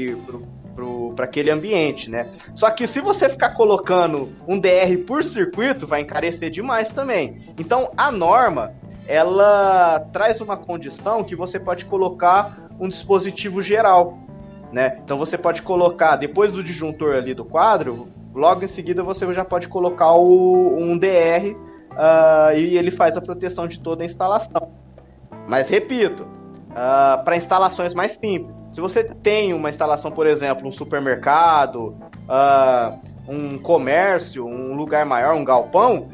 [1.16, 2.30] para aquele ambiente, né?
[2.56, 7.42] Só que se você ficar colocando um DR por circuito, vai encarecer demais também.
[7.58, 8.74] Então a norma
[9.08, 14.18] ela traz uma condição que você pode colocar um dispositivo geral,
[14.72, 15.00] né?
[15.04, 19.44] Então você pode colocar depois do disjuntor ali do quadro, Logo em seguida você já
[19.44, 21.58] pode colocar o, um DR uh,
[21.98, 24.74] ah, e ele faz a proteção de toda a instalação.
[25.48, 26.28] Mas repito,
[26.78, 28.64] uh, para instalações mais simples.
[28.72, 31.98] Se você tem uma instalação, por exemplo, um supermercado,
[32.30, 36.10] uh, um comércio, um lugar maior, um galpão,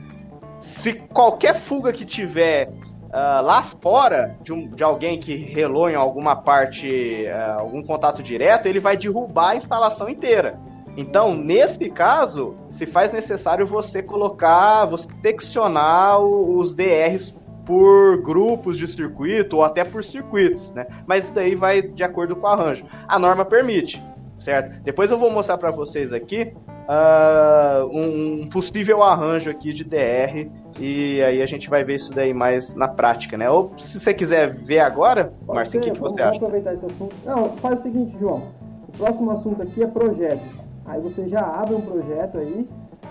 [0.62, 2.70] se qualquer fuga que tiver
[3.14, 8.24] Uh, lá fora de, um, de, alguém que relou em alguma parte, uh, algum contato
[8.24, 10.60] direto, ele vai derrubar a instalação inteira.
[10.98, 18.88] Então, nesse caso, se faz necessário você colocar, você seccionar os DRs por grupos de
[18.88, 20.86] circuito ou até por circuitos, né?
[21.06, 22.86] Mas isso daí vai de acordo com o arranjo.
[23.08, 24.04] A norma permite,
[24.38, 24.82] certo?
[24.84, 26.54] Depois eu vou mostrar para vocês aqui
[26.88, 30.50] uh, um possível arranjo aqui de DR
[30.80, 33.50] e aí a gente vai ver isso daí mais na prática, né?
[33.50, 36.38] Ou se você quiser ver agora, Marcinho, o que, que você acha?
[36.38, 37.16] aproveitar esse assunto.
[37.26, 38.44] Não, faz o seguinte, João.
[38.88, 40.64] O próximo assunto aqui é projetos.
[40.86, 42.68] Aí você já abre um projeto aí,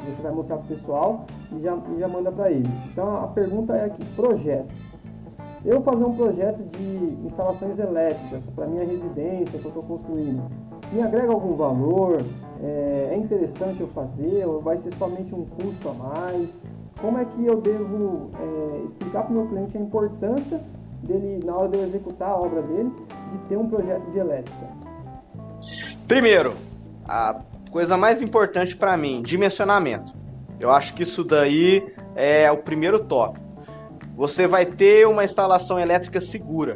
[0.07, 2.71] você vai mostrar para o pessoal e já, e já manda para eles.
[2.91, 4.75] Então a pergunta é aqui, projeto.
[5.65, 10.43] Eu fazer um projeto de instalações elétricas para minha residência que eu estou construindo,
[10.93, 12.21] me agrega algum valor?
[12.63, 14.47] É, é interessante eu fazer?
[14.47, 16.51] Ou vai ser somente um custo a mais?
[17.01, 20.61] Como é que eu devo é, explicar para o meu cliente a importância
[21.03, 22.93] dele, na hora de eu executar a obra dele,
[23.31, 24.67] de ter um projeto de elétrica?
[26.07, 26.55] Primeiro,
[27.07, 27.41] a
[27.73, 30.13] Coisa mais importante para mim, dimensionamento.
[30.61, 31.83] Eu acho que isso daí
[32.15, 33.43] é o primeiro tópico.
[34.15, 36.75] Você vai ter uma instalação elétrica segura,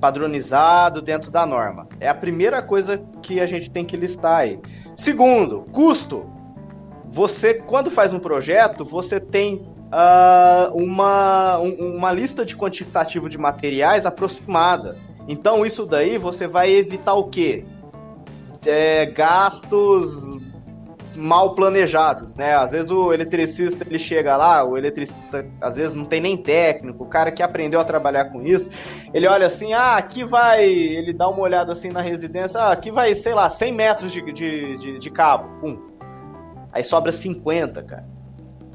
[0.00, 1.86] padronizado dentro da norma.
[2.00, 4.58] É a primeira coisa que a gente tem que listar aí.
[4.96, 6.24] Segundo, custo.
[7.10, 13.36] Você, quando faz um projeto, você tem uh, uma, um, uma lista de quantitativo de
[13.36, 14.96] materiais aproximada.
[15.28, 17.66] Então, isso daí você vai evitar o quê?
[18.66, 20.36] É, gastos
[21.16, 22.54] mal planejados, né?
[22.54, 27.04] Às vezes o eletricista ele chega lá, o eletricista às vezes não tem nem técnico,
[27.04, 28.68] o cara que aprendeu a trabalhar com isso,
[29.14, 32.90] ele olha assim, ah, aqui vai, ele dá uma olhada assim na residência, ah, aqui
[32.90, 35.78] vai, sei lá, 100 metros de, de, de, de cabo, pum.
[36.70, 38.06] Aí sobra 50, cara.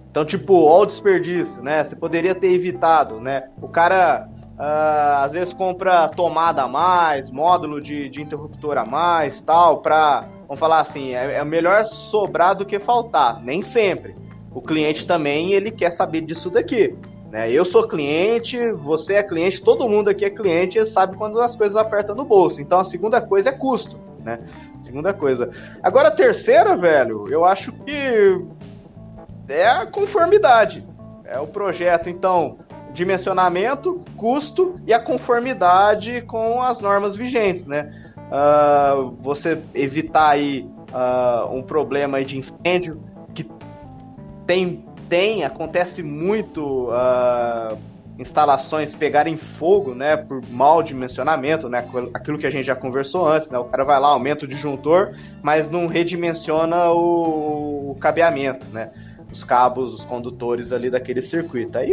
[0.10, 1.84] Então, tipo, ó o desperdício, né?
[1.84, 3.48] Você poderia ter evitado, né?
[3.62, 4.28] O cara
[4.62, 10.28] uh, às vezes compra tomada a mais, módulo de, de interruptor a mais, tal, pra,
[10.48, 14.16] vamos falar assim, é, é melhor sobrar do que faltar, nem sempre.
[14.54, 16.96] O cliente também, ele quer saber disso daqui.
[17.32, 17.50] Né?
[17.50, 21.56] Eu sou cliente, você é cliente, todo mundo aqui é cliente e sabe quando as
[21.56, 22.62] coisas apertam no bolso.
[22.62, 24.40] Então a segunda coisa é custo, né?
[24.82, 25.50] Segunda coisa.
[25.82, 28.46] Agora a terceira, velho, eu acho que
[29.48, 30.86] é a conformidade.
[31.24, 32.58] É o projeto, então,
[32.94, 37.94] dimensionamento, custo e a conformidade com as normas vigentes, né?
[38.32, 43.02] Uh, você evitar aí uh, um problema de incêndio
[43.34, 43.46] que
[44.46, 47.78] tem, tem acontece muito uh,
[48.18, 53.50] instalações pegarem fogo, né, por mau dimensionamento, né, aquilo que a gente já conversou antes,
[53.50, 58.92] né, o cara vai lá, aumenta o disjuntor, mas não redimensiona o, o cabeamento, né,
[59.32, 61.78] os cabos, os condutores ali daquele circuito.
[61.78, 61.92] Aí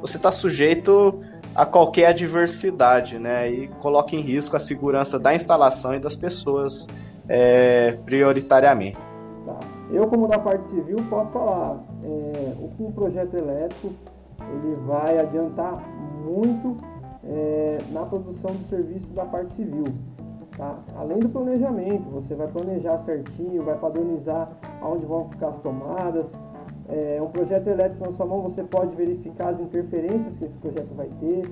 [0.00, 1.20] você está sujeito
[1.54, 3.50] a qualquer adversidade, né?
[3.50, 6.86] E coloca em risco a segurança da instalação e das pessoas
[7.28, 8.98] é, prioritariamente.
[9.44, 9.58] Tá.
[9.90, 13.92] Eu, como da parte civil, posso falar, é, o projeto elétrico
[14.40, 15.82] ele vai adiantar
[16.24, 16.76] muito
[17.24, 19.84] é, na produção do serviço da parte civil.
[20.56, 20.76] Tá?
[20.96, 24.48] Além do planejamento, você vai planejar certinho, vai padronizar
[24.80, 26.32] aonde vão ficar as tomadas,
[26.88, 30.94] é, um projeto elétrico na sua mão, você pode verificar as interferências que esse projeto
[30.94, 31.42] vai ter.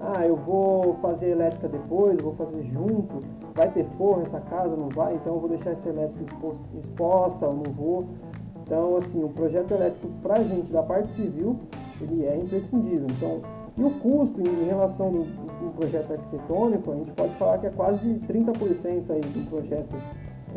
[0.00, 3.22] Ah, eu vou fazer elétrica depois, vou fazer junto.
[3.54, 5.14] Vai ter forro essa casa, não vai?
[5.14, 8.06] Então eu vou deixar essa elétrica exposta, exposta ou não vou.
[8.62, 11.58] Então, assim, o projeto elétrico para a gente da parte civil,
[12.00, 13.06] ele é imprescindível.
[13.10, 13.40] Então,
[13.76, 17.70] e o custo em relação do, do projeto arquitetônico, a gente pode falar que é
[17.70, 19.96] quase de 30% aí do projeto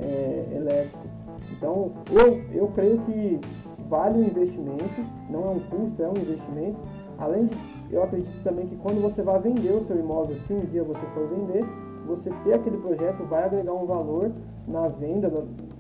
[0.02, 1.00] é, elétrico.
[1.52, 3.40] Então, eu, eu creio que
[3.90, 6.78] vale o investimento, não é um custo, é um investimento.
[7.18, 7.56] Além de,
[7.92, 11.06] eu acredito também que quando você vai vender o seu imóvel, se um dia você
[11.14, 11.66] for vender,
[12.06, 14.32] você ter aquele projeto vai agregar um valor
[14.68, 15.32] na venda,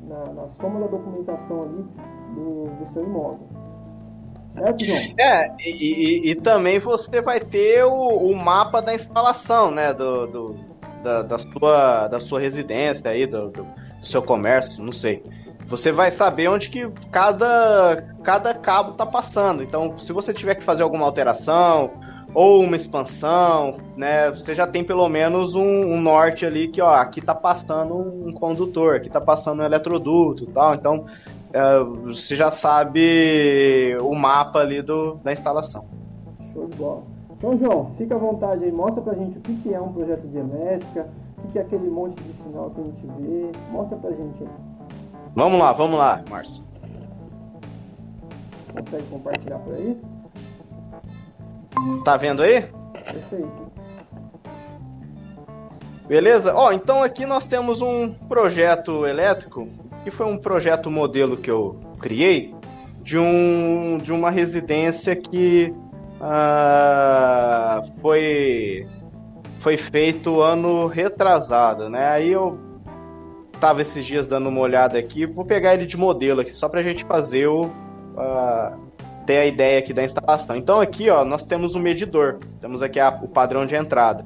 [0.07, 1.85] na, na soma da documentação ali
[2.35, 3.47] do, do seu imóvel.
[4.51, 4.99] Certo, João?
[5.17, 9.91] É, e, e, e, também você vai ter o, o mapa da instalação, né?
[9.91, 10.55] Do, do
[11.03, 13.65] da, da, sua, da sua residência aí, do, do
[14.01, 15.23] seu comércio, não sei
[15.75, 19.63] você vai saber onde que cada, cada cabo está passando.
[19.63, 21.89] Então, se você tiver que fazer alguma alteração
[22.31, 26.93] ou uma expansão, né, você já tem pelo menos um, um norte ali que, ó,
[26.93, 30.75] aqui está passando um condutor, aqui está passando um eletroduto, tal.
[30.75, 31.05] Então,
[31.51, 35.85] é, você já sabe o mapa ali do, da instalação.
[36.53, 37.01] Show de bola.
[37.35, 40.27] Então, João, fica à vontade aí, mostra pra gente o que, que é um projeto
[40.27, 41.07] de elétrica,
[41.39, 43.51] o que, que é aquele monte de sinal que a gente vê.
[43.71, 44.72] Mostra pra gente aí.
[45.35, 46.63] Vamos lá, vamos lá, Márcio.
[48.71, 49.97] Consegue compartilhar por aí?
[52.03, 52.65] Tá vendo aí?
[52.93, 53.71] Perfeito.
[56.07, 56.53] Beleza?
[56.53, 59.67] Ó, então aqui nós temos um projeto elétrico,
[60.03, 62.53] que foi um projeto modelo que eu criei,
[63.01, 65.73] de, um, de uma residência que
[66.19, 68.87] uh, foi,
[69.59, 72.07] foi feito ano retrasado, né?
[72.09, 72.72] Aí eu
[73.63, 75.25] tava esses dias dando uma olhada aqui.
[75.25, 77.67] Vou pegar ele de modelo aqui, só pra gente fazer o.
[77.67, 78.83] Uh,
[79.25, 80.53] ter a ideia aqui da instalação.
[80.57, 82.39] Então aqui, ó, nós temos um medidor.
[82.59, 84.25] Temos aqui a, o padrão de entrada.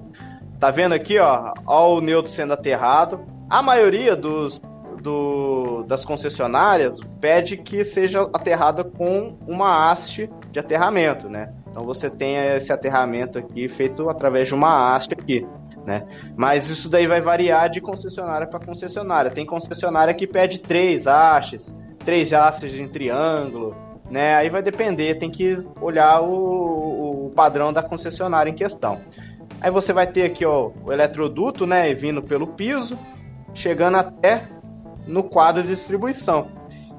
[0.60, 3.20] Tá vendo aqui, ó, ó o neutro sendo aterrado.
[3.48, 4.60] A maioria dos,
[5.04, 11.54] do, das concessionárias pede que seja aterrada com uma haste de aterramento, né?
[11.70, 15.46] Então você tem esse aterramento aqui feito através de uma haste aqui
[15.88, 16.06] né?
[16.36, 19.32] Mas isso daí vai variar de concessionária para concessionária.
[19.32, 23.74] Tem concessionária que pede três hastes, três hastes em triângulo,
[24.12, 24.36] né?
[24.36, 29.00] Aí vai depender, tem que olhar o, o padrão da concessionária em questão.
[29.62, 33.00] Aí você vai ter aqui ó, o eletroduto, né, vindo pelo piso,
[33.54, 34.44] chegando até
[35.08, 36.50] no quadro de distribuição.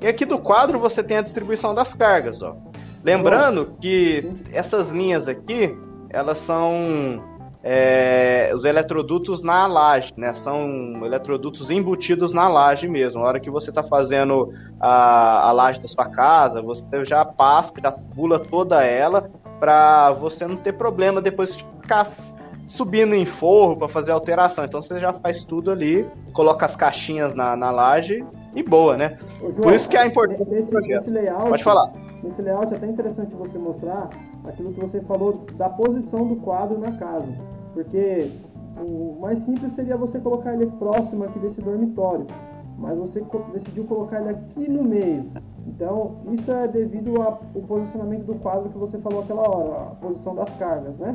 [0.01, 2.57] E aqui do quadro você tem a distribuição das cargas, ó.
[3.05, 5.77] Lembrando que essas linhas aqui,
[6.11, 7.23] elas são
[7.63, 10.33] é, os eletrodutos na laje, né?
[10.35, 13.23] São eletrodutos embutidos na laje mesmo.
[13.23, 17.73] Na hora que você está fazendo a, a laje da sua casa, você já passa,
[17.83, 22.09] já pula toda ela para você não ter problema depois de ficar
[22.67, 24.65] subindo em forro para fazer alteração.
[24.65, 29.19] Então você já faz tudo ali, coloca as caixinhas na, na laje e boa, né?
[29.41, 31.93] Ô, João, Por isso que é a importância nesse, nesse layout, Pode falar.
[32.23, 34.11] Nesse layout é até interessante você mostrar
[34.49, 37.33] aquilo que você falou da posição do quadro na casa.
[37.73, 38.31] Porque
[38.77, 42.27] o mais simples seria você colocar ele próximo aqui desse dormitório.
[42.79, 45.31] Mas você decidiu colocar ele aqui no meio.
[45.67, 47.37] Então, isso é devido ao
[47.67, 51.15] posicionamento do quadro que você falou aquela hora, a posição das cargas, né?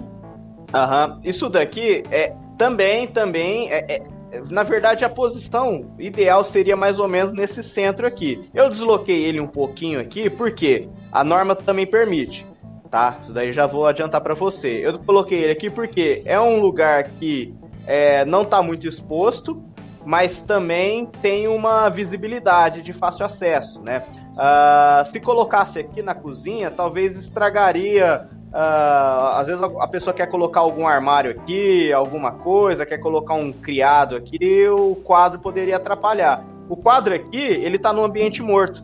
[0.74, 1.20] Aham.
[1.24, 4.04] Isso daqui é também, também é, é,
[4.52, 8.50] na verdade, a posição ideal seria mais ou menos nesse centro aqui.
[8.54, 12.46] Eu desloquei ele um pouquinho aqui, porque a norma também permite,
[12.94, 13.18] tá?
[13.20, 14.86] Isso daí já vou adiantar para você.
[14.86, 17.52] Eu coloquei ele aqui porque é um lugar que
[17.88, 19.64] é, não está muito exposto,
[20.06, 24.04] mas também tem uma visibilidade de fácil acesso, né?
[24.34, 30.60] Uh, se colocasse aqui na cozinha, talvez estragaria Uh, às vezes a pessoa quer colocar
[30.60, 36.46] algum armário aqui, alguma coisa, quer colocar um criado aqui, o quadro poderia atrapalhar.
[36.70, 38.84] O quadro aqui, ele está no ambiente morto.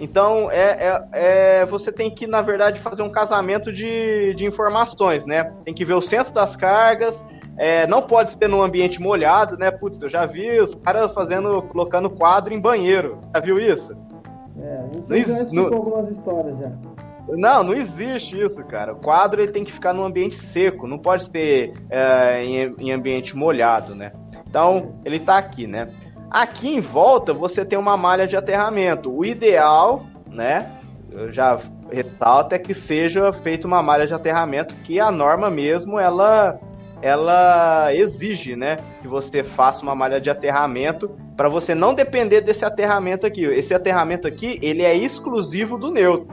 [0.00, 5.26] Então, é, é, é, você tem que, na verdade, fazer um casamento de, de informações,
[5.26, 5.52] né?
[5.64, 7.22] Tem que ver o centro das cargas,
[7.58, 9.70] é, não pode ser num ambiente molhado, né?
[9.70, 13.18] Putz, eu já vi os caras fazendo, colocando quadro em banheiro.
[13.34, 13.94] Já viu isso?
[14.58, 16.72] É, a gente já escutou algumas histórias já.
[17.28, 18.94] Não, não existe isso, cara.
[18.94, 22.92] O quadro ele tem que ficar num ambiente seco, não pode ser é, em, em,
[22.92, 24.12] ambiente molhado, né?
[24.48, 25.90] Então, ele tá aqui, né?
[26.30, 29.10] Aqui em volta você tem uma malha de aterramento.
[29.10, 30.70] O ideal, né?
[31.10, 31.58] Eu já
[31.90, 36.58] ressalto é que seja feita uma malha de aterramento, que a norma mesmo ela
[37.02, 42.62] ela exige, né, que você faça uma malha de aterramento para você não depender desse
[42.62, 43.42] aterramento aqui.
[43.42, 46.28] Esse aterramento aqui, ele é exclusivo do neutro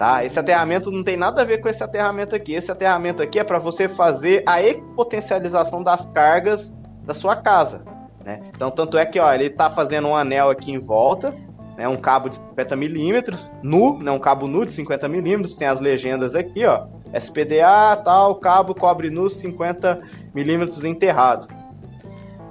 [0.00, 0.24] tá?
[0.24, 2.54] Esse aterramento não tem nada a ver com esse aterramento aqui.
[2.54, 6.72] Esse aterramento aqui é para você fazer a equipotencialização das cargas
[7.04, 7.82] da sua casa,
[8.24, 8.40] né?
[8.54, 11.34] Então, tanto é que, ó, ele está fazendo um anel aqui em volta,
[11.76, 11.88] né?
[11.88, 14.10] Um cabo de 50 milímetros, nu, né?
[14.10, 16.86] Um cabo nu de 50 milímetros, tem as legendas aqui, ó.
[17.18, 20.00] SPDA, tal, cabo cobre nu 50
[20.34, 21.48] milímetros enterrado.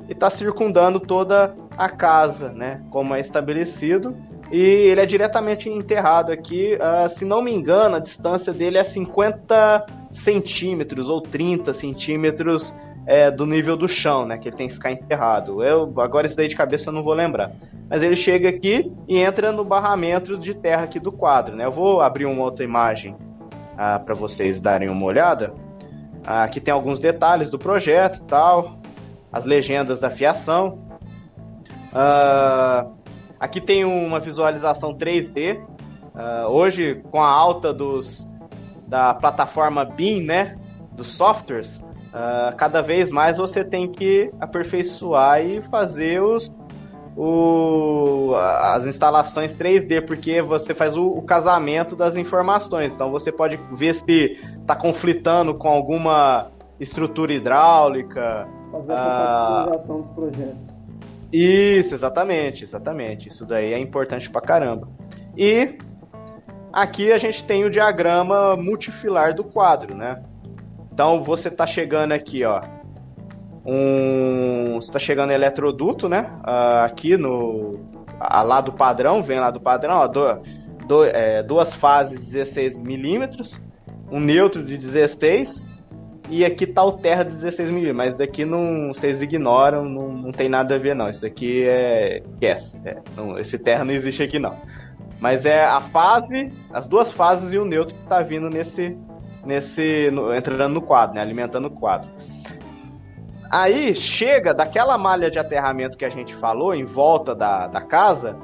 [0.08, 2.82] E está circundando toda a casa, né?
[2.90, 4.16] Como é estabelecido
[4.52, 6.76] e ele é diretamente enterrado aqui.
[6.76, 12.74] Uh, se não me engano, a distância dele é 50 centímetros ou 30 centímetros
[13.10, 14.38] é, do nível do chão, né?
[14.38, 15.64] Que ele tem que ficar enterrado.
[15.64, 17.50] Eu agora isso daí de cabeça eu não vou lembrar.
[17.90, 21.66] Mas ele chega aqui e entra no barramento de terra aqui do quadro, né?
[21.66, 25.52] Eu vou abrir uma outra imagem uh, para vocês darem uma olhada.
[26.20, 28.80] Uh, aqui tem alguns detalhes do projeto, tal,
[29.34, 30.78] as legendas da fiação.
[31.92, 33.00] Uh,
[33.40, 35.58] Aqui tem uma visualização 3D.
[35.58, 35.68] Uh,
[36.14, 38.28] ah, hoje, com a alta dos,
[38.86, 40.58] da plataforma BIM, né,
[40.92, 41.82] dos softwares,
[42.14, 46.52] uh, cada vez mais você tem que aperfeiçoar e fazer os,
[47.16, 52.94] o, as instalações 3D, porque você faz o, o, casamento das informações.
[52.94, 58.48] Então você pode ver se está conflitando com alguma estrutura hidráulica.
[58.72, 60.80] Fazer a compatibilização dos projetos.
[61.32, 63.28] Isso, exatamente, exatamente.
[63.28, 64.88] Isso daí é importante pra caramba.
[65.38, 65.78] E
[66.74, 70.24] aqui a gente tem o diagrama multifilar do quadro, né?
[71.00, 72.62] Então você tá chegando aqui, ó.
[73.66, 76.30] Um, você tá chegando eletroduto, né?
[76.42, 77.80] Uh, aqui no
[78.20, 80.42] a, lá do padrão, vem lá do padrão, ó, do,
[80.86, 83.62] do, é, duas fases 16 milímetros,
[84.12, 85.70] um neutro de 16
[86.30, 90.32] e aqui tá o Terra de 16 milímetros, mas daqui não, vocês ignoram, não, não
[90.34, 91.08] tem nada a ver não.
[91.08, 92.22] Isso daqui é.
[92.44, 94.58] Yes, é não, esse Terra não existe aqui não.
[95.22, 98.98] Mas é a fase, as duas fases e o neutro que tá vindo nesse.
[99.50, 101.22] Nesse no, entrando no quadro, né?
[101.22, 102.08] Alimentando o quadro.
[103.52, 108.38] Aí chega daquela malha de aterramento que a gente falou, em volta da, da casa,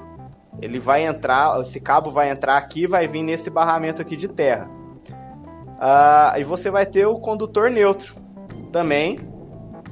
[0.59, 4.67] ele vai entrar, esse cabo vai entrar aqui vai vir nesse barramento aqui de terra.
[5.77, 8.15] Uh, e você vai ter o condutor neutro
[8.71, 9.19] também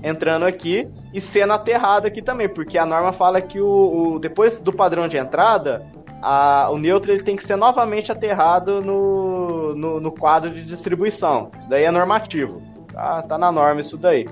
[0.02, 4.60] entrando aqui e sendo aterrado aqui também, porque a norma fala que o, o depois
[4.60, 5.86] do padrão de entrada,
[6.24, 11.52] a, o neutro ele tem que ser novamente aterrado no, no, no, quadro de distribuição.
[11.60, 12.62] Isso daí é normativo.
[12.94, 14.26] Tá, tá na norma isso daí.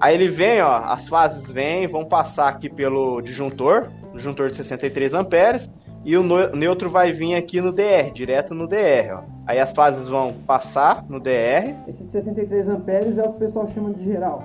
[0.00, 5.12] Aí ele vem, ó, as fases vêm, vão passar aqui pelo disjuntor, disjuntor de 63
[5.12, 5.70] amperes,
[6.02, 6.22] e o
[6.56, 9.22] neutro vai vir aqui no DR, direto no DR, ó.
[9.46, 11.74] Aí as fases vão passar no DR.
[11.86, 14.42] Esse de 63 amperes é o que o pessoal chama de geral.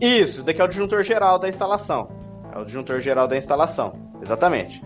[0.00, 2.21] Isso, isso daqui é o disjuntor geral da instalação.
[2.52, 4.82] É o disjuntor geral da instalação, exatamente.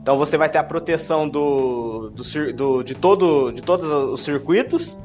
[0.00, 5.00] Então você vai ter a proteção do, do, do de, todo, de todos os circuitos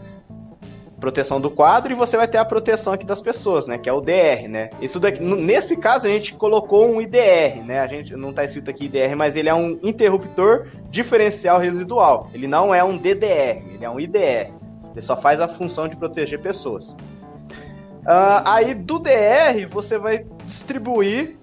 [1.00, 3.78] proteção do quadro e você vai ter a proteção aqui das pessoas, né?
[3.78, 4.70] Que é o DR, né?
[4.82, 7.80] Isso daqui, nesse caso a gente colocou um IDR, né?
[7.80, 12.30] A gente não está escrito aqui IDR, mas ele é um interruptor diferencial residual.
[12.34, 14.52] Ele não é um DDR, ele é um IDR.
[14.92, 16.90] Ele só faz a função de proteger pessoas.
[18.08, 21.37] Uh, aí do DR você vai distribuir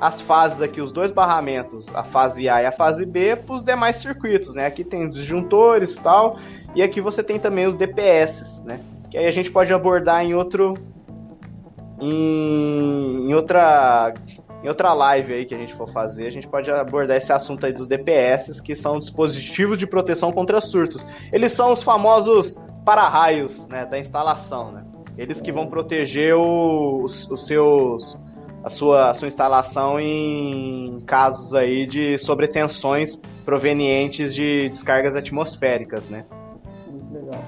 [0.00, 3.62] as fases aqui, os dois barramentos, a fase A e a fase B, para os
[3.62, 4.66] demais circuitos, né?
[4.66, 6.38] Aqui tem disjuntores e tal,
[6.74, 8.80] e aqui você tem também os DPS, né?
[9.10, 10.74] Que aí a gente pode abordar em outro.
[12.00, 14.12] Em, em outra.
[14.62, 17.66] Em outra live aí que a gente for fazer, a gente pode abordar esse assunto
[17.66, 21.06] aí dos DPS, que são dispositivos de proteção contra surtos.
[21.30, 24.84] Eles são os famosos para-raios né, da instalação, né?
[25.18, 28.18] Eles que vão proteger os, os seus
[28.64, 36.24] a sua, a sua instalação em casos aí de sobretensões provenientes de descargas atmosféricas, né?
[36.90, 37.42] Muito legal.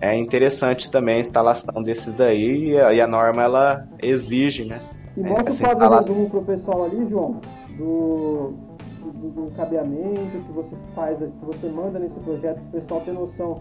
[0.00, 4.80] É interessante também a instalação desses daí e a, e a norma ela exige, né?
[5.14, 6.14] E mostra o quadro instalação...
[6.14, 7.40] resumo pro pessoal ali, João,
[7.76, 8.54] do,
[9.02, 13.12] do, do, cabeamento que você faz, que você manda nesse projeto, para o pessoal ter
[13.12, 13.60] noção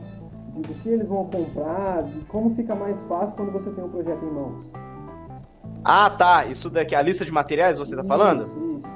[0.54, 3.90] de, do que eles vão comprar, de como fica mais fácil quando você tem um
[3.90, 4.72] projeto em mãos.
[5.86, 6.48] Ah, tá.
[6.48, 8.42] Isso daqui, a lista de materiais você tá falando?
[8.42, 8.90] Isso, isso.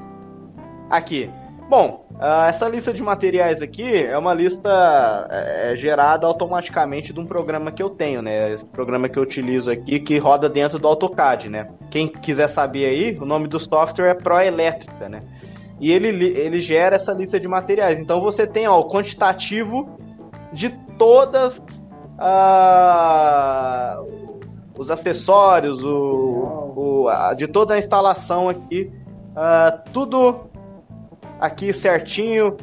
[0.89, 1.29] Aqui.
[1.69, 7.19] Bom, uh, essa lista de materiais aqui é uma lista é, é, gerada automaticamente de
[7.19, 8.51] um programa que eu tenho, né?
[8.51, 11.69] Esse programa que eu utilizo aqui que roda dentro do AutoCAD, né?
[11.91, 15.21] Quem quiser saber aí, o nome do software é Proelétrica, né?
[15.79, 17.99] E ele, ele gera essa lista de materiais.
[17.99, 19.87] Então você tem ó, o quantitativo
[20.51, 21.59] de todas
[22.17, 24.28] uh,
[24.79, 28.89] os acessórios, o, o a, de toda a instalação aqui,
[29.31, 30.49] uh, tudo
[31.37, 32.55] aqui certinho,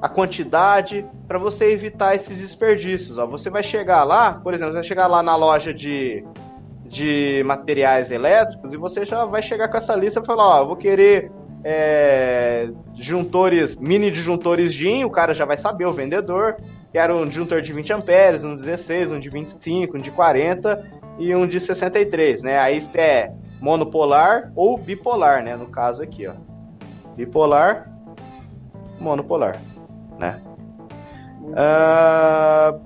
[0.00, 3.18] a quantidade, para você evitar esses desperdícios.
[3.18, 3.26] Ó.
[3.26, 6.24] Você vai chegar lá, por exemplo, você vai chegar lá na loja de,
[6.86, 10.76] de materiais elétricos e você já vai chegar com essa lista e falar, ó, vou
[10.76, 11.32] querer
[11.64, 16.56] é, disjuntores, mini disjuntores DIN, o cara já vai saber, o vendedor,
[16.94, 20.80] quero um disjuntor de 20 amperes, um 16, um de 25, um de 40,
[21.18, 22.56] e um de 63, né?
[22.56, 25.56] Aí é monopolar ou bipolar, né?
[25.56, 26.34] No caso aqui, ó.
[27.16, 27.90] Bipolar,
[29.00, 29.60] monopolar,
[30.20, 30.40] né?
[31.42, 32.80] Uh,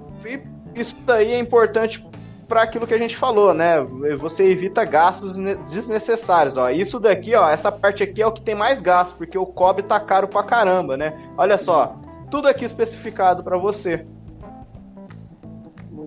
[0.75, 2.03] isso daí é importante
[2.49, 3.79] para aquilo que a gente falou, né?
[4.17, 5.37] Você evita gastos
[5.71, 6.71] desnecessários, ó.
[6.71, 9.83] Isso daqui, ó, essa parte aqui é o que tem mais gasto, porque o cobre
[9.83, 11.13] tá caro pra caramba, né?
[11.37, 11.95] Olha só,
[12.31, 14.07] tudo aqui especificado para você.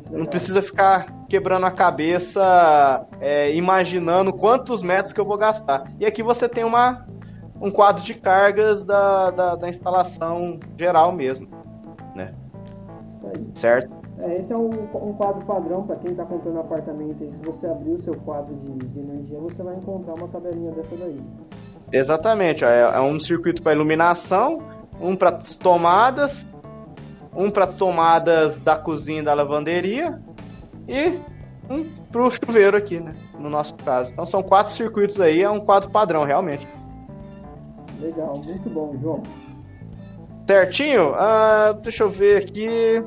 [0.09, 5.91] Não precisa ficar quebrando a cabeça, é, imaginando quantos metros que eu vou gastar.
[5.99, 7.05] E aqui você tem uma,
[7.61, 11.47] um quadro de cargas da, da, da instalação geral mesmo.
[12.13, 12.34] Né?
[13.11, 13.47] Isso aí.
[13.55, 14.01] Certo?
[14.19, 17.24] É, esse é um, um quadro padrão para quem está comprando apartamento.
[17.24, 20.72] E se você abrir o seu quadro de, de energia, você vai encontrar uma tabelinha
[20.72, 21.19] dessa daí.
[21.91, 22.63] Exatamente.
[22.63, 24.61] É, é um circuito para iluminação,
[25.02, 26.45] um para tomadas
[27.36, 30.22] um para as tomadas da cozinha e da lavanderia
[30.88, 31.20] e
[31.70, 33.16] um para o chuveiro aqui, né?
[33.39, 34.12] No nosso caso.
[34.12, 36.68] Então são quatro circuitos aí, é um quadro padrão, realmente.
[37.99, 39.24] Legal, muito bom, João.
[40.47, 41.12] Certinho?
[41.12, 42.66] Uh, deixa eu ver aqui.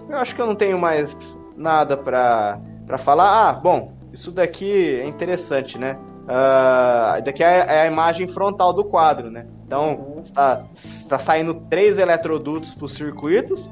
[0.09, 1.15] Eu acho que eu não tenho mais
[1.57, 2.59] nada para
[2.99, 3.49] falar.
[3.49, 5.99] Ah, bom, isso daqui é interessante, né?
[6.23, 9.47] Uh, daqui é, é a imagem frontal do quadro, né?
[9.75, 13.69] Então, está, está saindo três eletrodutos para os circuitos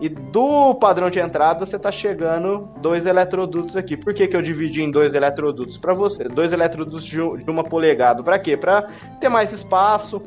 [0.00, 3.96] e do padrão de entrada você está chegando dois eletrodutos aqui.
[3.96, 5.78] Por que, que eu dividi em dois eletrodutos?
[5.78, 8.24] Para você, dois eletrodutos de, uma polegada.
[8.24, 8.56] Para quê?
[8.56, 8.88] Para
[9.20, 10.20] ter mais espaço,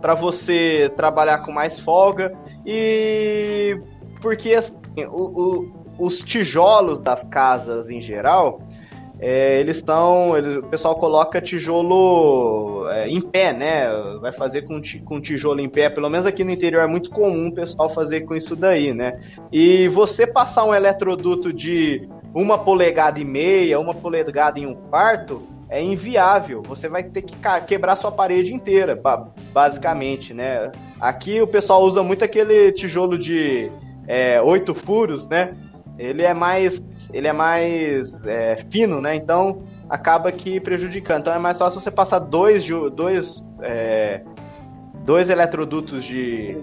[0.00, 2.32] para você trabalhar com mais folga
[2.64, 3.80] e
[4.22, 4.72] porque assim,
[5.08, 8.62] o, o, os tijolos das casas em geral
[9.20, 10.30] é, eles estão.
[10.30, 13.86] o pessoal coloca tijolo é, em pé, né?
[14.18, 15.90] Vai fazer com, com tijolo em pé.
[15.90, 19.20] Pelo menos aqui no interior é muito comum o pessoal fazer com isso daí, né?
[19.52, 25.42] E você passar um eletroduto de uma polegada e meia, uma polegada em um quarto,
[25.68, 26.62] é inviável.
[26.62, 28.98] Você vai ter que quebrar sua parede inteira,
[29.52, 30.72] basicamente, né?
[30.98, 33.70] Aqui o pessoal usa muito aquele tijolo de
[34.08, 35.54] é, oito furos, né?
[36.00, 36.82] Ele é mais,
[37.12, 39.14] ele é mais é, fino, né?
[39.14, 41.20] Então acaba que prejudicando.
[41.20, 44.22] Então é mais fácil você passar dois, dois, é,
[45.04, 46.56] dois eletrodutos de,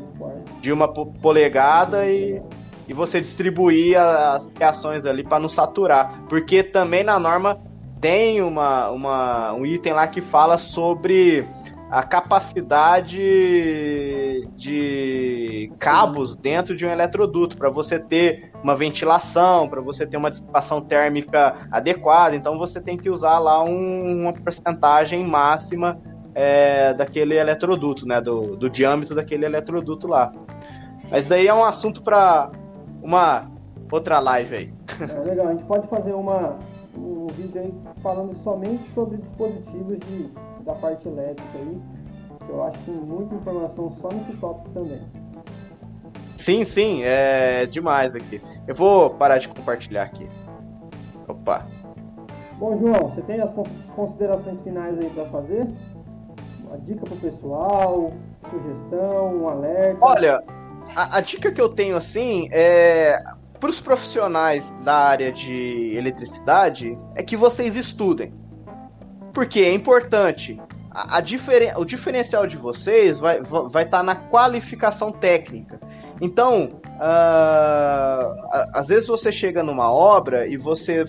[0.59, 2.41] de uma polegada e,
[2.87, 6.23] e você distribuir as reações ali para não saturar.
[6.27, 7.59] Porque também na norma
[8.01, 11.47] tem uma, uma, um item lá que fala sobre
[11.89, 13.17] a capacidade
[14.55, 20.29] de cabos dentro de um eletroduto para você ter uma ventilação, para você ter uma
[20.29, 22.35] dissipação térmica adequada.
[22.35, 25.97] Então você tem que usar lá um, uma porcentagem máxima
[26.35, 28.19] é, daquele eletroduto, né?
[28.19, 30.33] Do, do diâmetro daquele eletroduto lá.
[31.09, 32.51] Mas daí é um assunto para
[33.01, 33.49] uma
[33.89, 34.73] outra live aí.
[34.99, 36.57] É legal, a gente pode fazer uma,
[36.97, 40.29] um vídeo aí falando somente sobre dispositivos de,
[40.63, 41.81] da parte elétrica aí,
[42.45, 45.01] que eu acho que tem muita informação só nesse tópico também.
[46.37, 48.41] Sim, sim, é demais aqui.
[48.67, 50.29] Eu vou parar de compartilhar aqui.
[51.27, 51.65] Opa.
[52.57, 53.53] Bom, João, você tem as
[53.95, 55.67] considerações finais aí para fazer?
[56.65, 58.13] Uma dica pro pessoal,
[58.49, 59.97] sugestão, um alerta?
[60.01, 60.43] Olha,
[60.95, 63.21] a, a dica que eu tenho assim é
[63.59, 68.33] para os profissionais da área de eletricidade é que vocês estudem.
[69.33, 70.59] Porque é importante.
[70.91, 75.79] A, a diferen, o diferencial de vocês vai estar vai tá na qualificação técnica.
[76.19, 81.05] Então, uh, às vezes você chega numa obra e você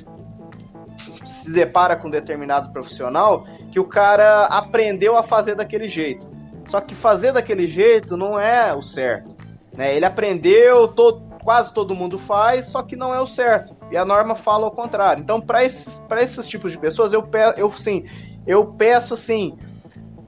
[1.24, 6.26] se depara com um determinado profissional que o cara aprendeu a fazer daquele jeito.
[6.68, 9.34] Só que fazer daquele jeito não é o certo.
[9.74, 9.94] Né?
[9.96, 13.74] Ele aprendeu, todo, quase todo mundo faz, só que não é o certo.
[13.90, 15.22] E a norma fala o contrário.
[15.22, 18.04] Então, para esses, esses tipos de pessoas, eu, pe eu, sim,
[18.46, 19.56] eu peço sim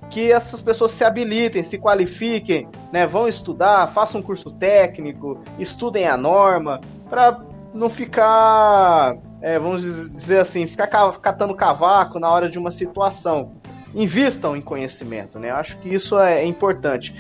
[0.09, 3.07] que essas pessoas se habilitem, se qualifiquem, né?
[3.07, 7.39] vão estudar, façam um curso técnico, estudem a norma, para
[7.75, 9.83] não ficar, é, vamos
[10.17, 10.87] dizer assim, ficar
[11.19, 13.53] catando cavaco na hora de uma situação.
[13.95, 15.51] Invistam em conhecimento, né?
[15.51, 17.15] Eu acho que isso é importante.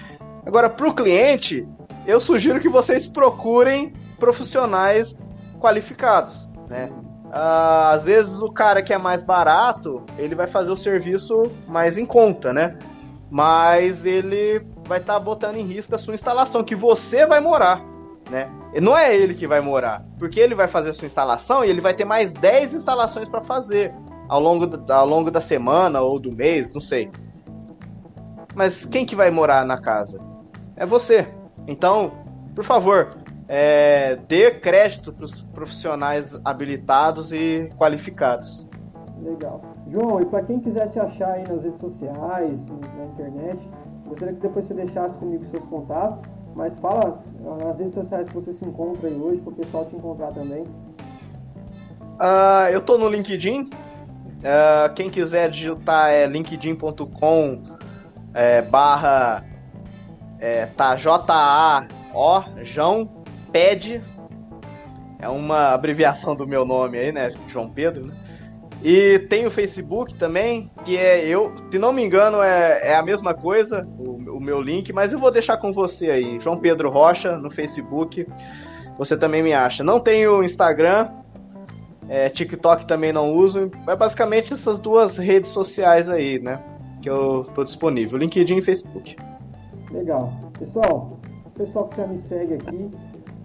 [0.46, 1.68] Agora, para o cliente,
[2.06, 5.14] eu sugiro que vocês procurem profissionais
[5.58, 6.90] qualificados, né?
[7.26, 11.96] Uh, às vezes o cara que é mais barato, ele vai fazer o serviço mais
[11.96, 12.76] em conta, né?
[13.30, 17.80] Mas ele vai estar tá botando em risco a sua instalação, que você vai morar,
[18.28, 18.50] né?
[18.74, 21.70] E não é ele que vai morar, porque ele vai fazer a sua instalação e
[21.70, 23.94] ele vai ter mais 10 instalações para fazer
[24.28, 27.10] ao longo, da, ao longo da semana ou do mês, não sei.
[28.54, 30.20] Mas quem que vai morar na casa?
[30.76, 31.28] É você.
[31.70, 32.10] Então,
[32.52, 33.16] por favor,
[33.46, 38.66] é, dê crédito para os profissionais habilitados e qualificados.
[39.22, 39.62] Legal.
[39.88, 43.68] João, e para quem quiser te achar aí nas redes sociais, na internet,
[44.04, 46.20] gostaria que depois você deixasse comigo seus contatos,
[46.56, 47.20] mas fala
[47.64, 50.64] nas redes sociais que você se encontra aí hoje, para o pessoal te encontrar também.
[52.18, 53.62] Uh, eu estou no LinkedIn.
[53.62, 57.62] Uh, quem quiser digitar é linkedin.com
[58.34, 59.44] é, barra
[60.40, 63.08] é, tá J-A-O, João
[63.52, 64.02] Ped.
[65.18, 67.30] É uma abreviação do meu nome aí, né?
[67.46, 68.14] João Pedro, né?
[68.82, 73.02] E tem o Facebook também, que é eu, se não me engano, é, é a
[73.02, 76.88] mesma coisa, o, o, meu link, mas eu vou deixar com você aí, João Pedro
[76.88, 78.26] Rocha, no Facebook.
[78.96, 79.84] Você também me acha.
[79.84, 81.10] Não tenho Instagram,
[82.08, 83.70] é, TikTok também não uso.
[83.86, 86.62] É basicamente essas duas redes sociais aí, né?
[87.02, 89.14] Que eu tô disponível, LinkedIn e Facebook.
[89.90, 90.32] Legal.
[90.58, 91.18] Pessoal,
[91.54, 92.90] pessoal que já me segue aqui,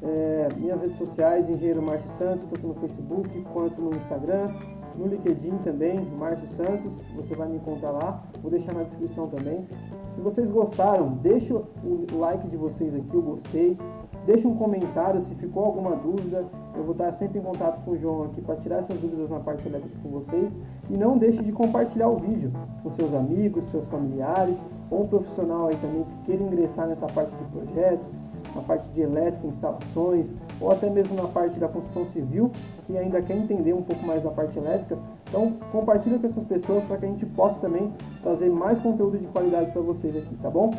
[0.04, 4.54] é, minhas redes sociais, Engenheiro Márcio Santos, tanto no Facebook quanto no Instagram,
[4.96, 9.68] no LinkedIn também, Márcio Santos, você vai me encontrar lá, vou deixar na descrição também.
[10.10, 13.78] Se vocês gostaram, deixa o like de vocês aqui, o gostei,
[14.26, 16.46] deixa um comentário se ficou alguma dúvida,
[16.76, 19.40] eu vou estar sempre em contato com o João aqui para tirar essas dúvidas na
[19.40, 20.56] parte elétrica com vocês.
[20.90, 22.52] E não deixe de compartilhar o vídeo
[22.84, 27.34] com seus amigos, seus familiares, ou um profissional aí também que queira ingressar nessa parte
[27.36, 28.14] de projetos,
[28.56, 32.52] na parte de elétrica, instalações, ou até mesmo na parte da construção civil,
[32.86, 34.98] que ainda quer entender um pouco mais da parte elétrica.
[35.28, 39.28] Então, compartilha com essas pessoas para que a gente possa também trazer mais conteúdo de
[39.28, 40.74] qualidade para vocês aqui, tá bom?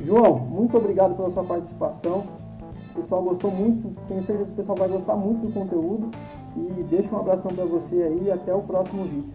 [0.00, 2.24] João, muito obrigado pela sua participação.
[2.94, 6.10] O pessoal gostou muito, tenho certeza que o pessoal vai gostar muito do conteúdo.
[6.56, 9.32] E deixa um abração para você aí e até o próximo vídeo.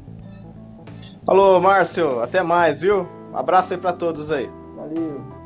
[1.25, 2.21] Falou, Márcio.
[2.21, 3.05] Até mais, viu?
[3.33, 4.49] Um abraço aí para todos aí.
[4.77, 5.38] Valeu.